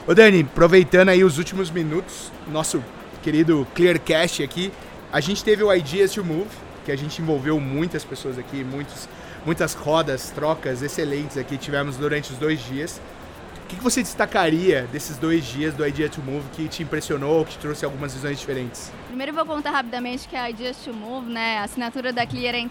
Ô 0.05 0.13
Dani, 0.13 0.41
aproveitando 0.41 1.09
aí 1.09 1.23
os 1.23 1.37
últimos 1.37 1.71
minutos, 1.71 2.31
nosso 2.47 2.83
querido 3.23 3.65
Clearcast 3.73 4.43
aqui, 4.43 4.71
a 5.11 5.19
gente 5.19 5.43
teve 5.43 5.63
o 5.63 5.73
Ideas 5.73 6.11
to 6.11 6.23
Move, 6.23 6.49
que 6.85 6.91
a 6.91 6.95
gente 6.95 7.21
envolveu 7.21 7.59
muitas 7.59 8.03
pessoas 8.03 8.37
aqui, 8.37 8.63
muitos, 8.63 9.09
muitas 9.45 9.73
rodas, 9.73 10.29
trocas 10.29 10.81
excelentes 10.81 11.37
aqui 11.37 11.57
tivemos 11.57 11.97
durante 11.97 12.31
os 12.31 12.37
dois 12.37 12.59
dias. 12.63 13.01
O 13.67 13.69
que, 13.69 13.75
que 13.75 13.83
você 13.83 14.01
destacaria 14.01 14.83
desses 14.93 15.17
dois 15.17 15.43
dias 15.43 15.73
do 15.73 15.85
Idea 15.85 16.07
to 16.07 16.21
Move 16.21 16.47
que 16.53 16.69
te 16.69 16.83
impressionou, 16.83 17.43
que 17.43 17.51
te 17.51 17.57
trouxe 17.57 17.83
algumas 17.83 18.13
visões 18.13 18.39
diferentes? 18.39 18.93
Primeiro 19.07 19.31
eu 19.31 19.35
vou 19.35 19.45
contar 19.45 19.71
rapidamente 19.71 20.25
que 20.25 20.37
a 20.37 20.49
Ideas 20.49 20.77
to 20.77 20.93
Move, 20.93 21.29
né, 21.29 21.57
a 21.57 21.63
assinatura 21.63 22.13
da 22.13 22.25
Clear 22.25 22.55
é 22.55 22.61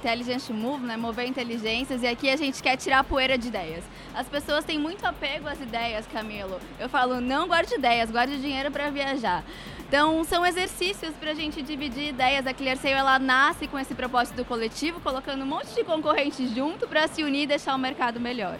Move, 0.54 0.87
né, 0.87 0.96
mover 0.96 1.26
inteligências, 1.26 2.02
e 2.02 2.06
aqui 2.06 2.30
a 2.30 2.37
gente 2.37 2.62
quer 2.62 2.78
tirar 2.78 3.00
a 3.00 3.04
poeira 3.04 3.37
de 3.37 3.48
ideias. 3.48 3.85
As 4.14 4.26
pessoas 4.26 4.64
têm 4.64 4.78
muito 4.78 5.04
apego 5.04 5.46
às 5.46 5.61
ideias, 5.61 6.06
Camilo. 6.06 6.59
Eu 6.80 6.88
falo, 6.88 7.20
não 7.20 7.46
guarde 7.46 7.74
ideias, 7.74 8.11
guarde 8.11 8.40
dinheiro 8.40 8.70
para 8.70 8.88
viajar. 8.88 9.44
Então, 9.87 10.24
são 10.24 10.46
exercícios 10.46 11.12
para 11.20 11.32
a 11.32 11.35
gente 11.35 11.61
dividir 11.61 12.09
ideias. 12.09 12.46
A 12.46 12.54
ClearSale, 12.54 12.94
ela 12.94 13.18
nasce 13.18 13.68
com 13.68 13.78
esse 13.78 13.94
propósito 13.94 14.37
do 14.37 14.46
coletivo, 14.46 14.98
colocando 15.00 15.42
um 15.42 15.46
monte 15.46 15.74
de 15.74 15.85
concorrentes 15.85 16.54
junto 16.54 16.88
para 16.88 17.06
se 17.06 17.22
unir 17.22 17.42
e 17.42 17.46
deixar 17.46 17.74
o 17.74 17.78
mercado 17.78 18.18
melhor. 18.18 18.59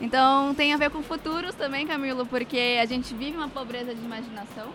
Então 0.00 0.54
tem 0.54 0.74
a 0.74 0.76
ver 0.76 0.90
com 0.90 1.02
futuros 1.02 1.54
também, 1.54 1.86
Camilo, 1.86 2.26
porque 2.26 2.78
a 2.80 2.84
gente 2.84 3.14
vive 3.14 3.36
uma 3.36 3.48
pobreza 3.48 3.94
de 3.94 4.00
imaginação. 4.04 4.68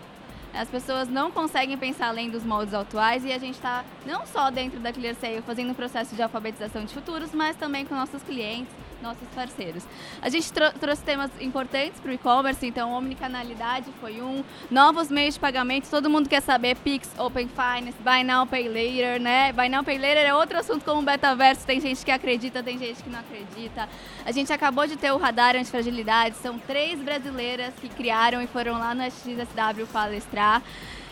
As 0.54 0.68
pessoas 0.68 1.08
não 1.08 1.30
conseguem 1.30 1.78
pensar 1.78 2.08
além 2.08 2.28
dos 2.28 2.44
moldes 2.44 2.74
atuais 2.74 3.24
e 3.24 3.32
a 3.32 3.38
gente 3.38 3.54
está 3.54 3.84
não 4.04 4.26
só 4.26 4.50
dentro 4.50 4.78
da 4.80 4.92
ClearSale 4.92 5.40
fazendo 5.42 5.70
um 5.70 5.74
processo 5.74 6.14
de 6.14 6.22
alfabetização 6.22 6.84
de 6.84 6.92
futuros, 6.92 7.32
mas 7.32 7.56
também 7.56 7.86
com 7.86 7.94
nossos 7.94 8.22
clientes, 8.22 8.72
nossos 9.02 9.28
parceiros. 9.34 9.84
A 10.20 10.28
gente 10.28 10.50
trouxe 10.52 11.02
temas 11.02 11.30
importantes 11.40 12.00
para 12.00 12.10
o 12.10 12.14
e-commerce, 12.14 12.66
então 12.66 12.92
omnicanalidade 12.92 13.86
foi 14.00 14.22
um, 14.22 14.42
novos 14.70 15.10
meios 15.10 15.34
de 15.34 15.40
pagamento, 15.40 15.90
todo 15.90 16.08
mundo 16.08 16.28
quer 16.28 16.40
saber 16.40 16.76
Pix, 16.76 17.10
Open 17.18 17.48
Finance, 17.48 17.98
Buy 18.00 18.24
Now 18.24 18.46
Pay 18.46 18.68
Later, 18.68 19.20
né? 19.20 19.52
Buy 19.52 19.68
Now 19.68 19.84
Pay 19.84 19.98
Later 19.98 20.24
é 20.24 20.34
outro 20.34 20.58
assunto 20.58 20.84
como 20.84 21.02
betaverso, 21.02 21.66
tem 21.66 21.80
gente 21.80 22.04
que 22.04 22.10
acredita, 22.10 22.62
tem 22.62 22.78
gente 22.78 23.02
que 23.02 23.10
não 23.10 23.18
acredita. 23.18 23.88
A 24.24 24.32
gente 24.32 24.52
acabou 24.52 24.86
de 24.86 24.96
ter 24.96 25.10
o 25.10 25.18
radar 25.18 25.56
antifragilidade, 25.56 26.36
são 26.36 26.58
três 26.58 27.00
brasileiras 27.00 27.74
que 27.80 27.88
criaram 27.88 28.40
e 28.40 28.46
foram 28.46 28.78
lá 28.78 28.94
no 28.94 29.02
XSW 29.04 29.86
palestrar. 29.92 30.62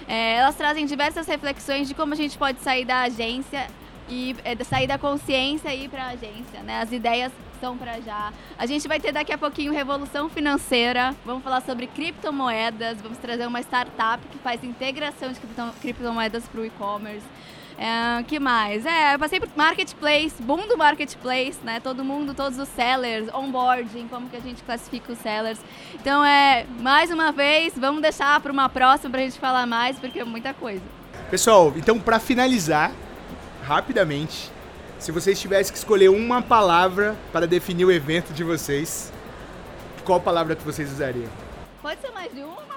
É, 0.07 0.37
elas 0.37 0.57
trazem 0.57 0.87
diversas 0.87 1.27
reflexões 1.27 1.87
de 1.87 1.95
como 1.95 2.15
a 2.15 2.17
gente 2.17 2.37
pode 2.37 2.61
sair 2.61 2.85
da 2.85 3.03
agência 3.03 3.69
e 4.11 4.37
é, 4.45 4.63
sair 4.65 4.87
da 4.87 4.99
consciência 4.99 5.73
e 5.73 5.85
ir 5.85 5.89
para 5.89 6.05
a 6.05 6.09
agência, 6.09 6.61
né? 6.65 6.83
As 6.83 6.91
ideias 6.91 7.33
são 7.61 7.77
para 7.77 8.01
já. 8.01 8.33
A 8.59 8.67
gente 8.67 8.89
vai 8.89 8.99
ter 8.99 9.13
daqui 9.13 9.33
a 9.33 9.39
pouquinho 9.39 9.73
revolução 9.73 10.29
financeira. 10.29 11.15
Vamos 11.25 11.45
falar 11.45 11.61
sobre 11.61 11.87
criptomoedas. 11.87 13.01
Vamos 13.01 13.19
trazer 13.19 13.47
uma 13.47 13.61
startup 13.61 14.27
que 14.29 14.39
faz 14.39 14.65
integração 14.65 15.33
de 15.33 15.41
criptomoedas 15.81 16.45
para 16.49 16.61
o 16.61 16.65
e-commerce. 16.65 17.25
É, 17.79 18.23
que 18.25 18.39
mais? 18.39 18.85
É, 18.85 19.15
eu 19.15 19.19
passei 19.19 19.41
por 19.41 19.49
marketplace, 19.57 20.35
boom 20.43 20.67
do 20.69 20.77
marketplace, 20.77 21.59
né? 21.65 21.81
Todo 21.81 22.05
mundo, 22.05 22.35
todos 22.35 22.59
os 22.59 22.69
sellers, 22.69 23.33
onboarding, 23.33 24.07
como 24.09 24.29
que 24.29 24.37
a 24.37 24.41
gente 24.41 24.63
classifica 24.63 25.13
os 25.13 25.19
sellers. 25.19 25.59
Então, 25.95 26.23
é, 26.23 26.67
mais 26.79 27.11
uma 27.11 27.33
vez, 27.33 27.73
vamos 27.79 28.03
deixar 28.03 28.39
para 28.41 28.53
uma 28.53 28.69
próxima 28.69 29.11
para 29.11 29.21
a 29.21 29.25
gente 29.25 29.39
falar 29.39 29.67
mais, 29.67 29.99
porque 29.99 30.21
é 30.21 30.25
muita 30.25 30.53
coisa. 30.53 30.83
Pessoal, 31.31 31.73
então 31.75 31.99
para 31.99 32.19
finalizar, 32.19 32.93
rapidamente, 33.63 34.51
se 34.99 35.13
vocês 35.13 35.41
tivessem 35.41 35.73
que 35.73 35.79
escolher 35.79 36.09
uma 36.09 36.43
palavra 36.43 37.17
para 37.33 37.47
definir 37.47 37.85
o 37.85 37.93
evento 37.93 38.33
de 38.33 38.45
vocês, 38.45 39.13
qual 40.05 40.21
palavra 40.21 40.55
que 40.57 40.65
vocês 40.65 40.91
usariam? 40.91 41.31
Pode 41.81 42.01
ser 42.01 42.11
mais 42.11 42.33
de 42.35 42.43
uma, 42.43 42.71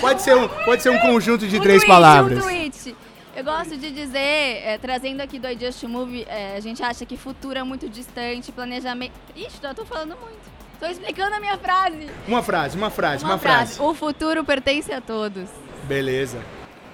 Pode 0.00 0.22
ser 0.22 0.36
um, 0.36 0.48
pode 0.48 0.82
ser 0.82 0.90
um 0.90 0.98
conjunto 1.00 1.46
de 1.46 1.56
um 1.56 1.60
três 1.60 1.82
tweet, 1.82 1.88
palavras. 1.88 2.38
Um 2.38 2.42
tweet. 2.42 2.96
Eu 3.34 3.44
gosto 3.44 3.76
de 3.78 3.90
dizer, 3.90 4.18
é, 4.18 4.78
trazendo 4.80 5.22
aqui 5.22 5.38
do 5.38 5.48
I 5.48 5.58
Just 5.58 5.82
Move, 5.84 6.26
é, 6.28 6.54
a 6.56 6.60
gente 6.60 6.82
acha 6.82 7.06
que 7.06 7.16
futuro 7.16 7.58
é 7.58 7.62
muito 7.62 7.88
distante, 7.88 8.52
planejamento. 8.52 9.12
Ixi, 9.34 9.58
eu 9.62 9.74
tô 9.74 9.86
falando 9.86 10.16
muito. 10.20 10.52
Tô 10.78 10.86
explicando 10.86 11.34
a 11.36 11.40
minha 11.40 11.56
frase. 11.56 12.10
Uma 12.26 12.42
frase, 12.42 12.76
uma 12.76 12.90
frase, 12.90 13.24
uma, 13.24 13.34
uma 13.34 13.38
frase. 13.38 13.76
frase. 13.76 13.90
O 13.90 13.94
futuro 13.94 14.44
pertence 14.44 14.92
a 14.92 15.00
todos. 15.00 15.48
Beleza. 15.84 16.38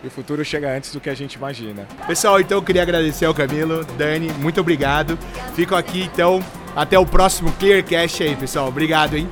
E 0.03 0.07
o 0.07 0.11
futuro 0.11 0.45
chega 0.45 0.71
antes 0.71 0.93
do 0.93 1.01
que 1.01 1.11
a 1.11 1.15
gente 1.15 1.35
imagina. 1.35 1.87
Pessoal, 2.07 2.41
então 2.41 2.59
eu 2.59 2.63
queria 2.63 2.83
agradecer 2.83 3.25
ao 3.25 3.35
Camilo, 3.35 3.85
Dani, 3.97 4.33
muito 4.35 4.61
obrigado. 4.61 5.19
Fico 5.55 5.75
aqui 5.75 6.03
então, 6.03 6.41
até 6.77 6.99
o 6.99 7.05
próximo 7.05 7.51
Clearcast 7.59 8.23
aí, 8.23 8.37
pessoal. 8.37 8.69
Obrigado, 8.69 9.17
hein? 9.17 9.29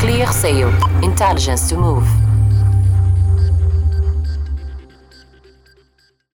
ClearSale. 0.00 0.72
Intelligence 1.02 1.68
to 1.68 1.80
move. 1.80 2.17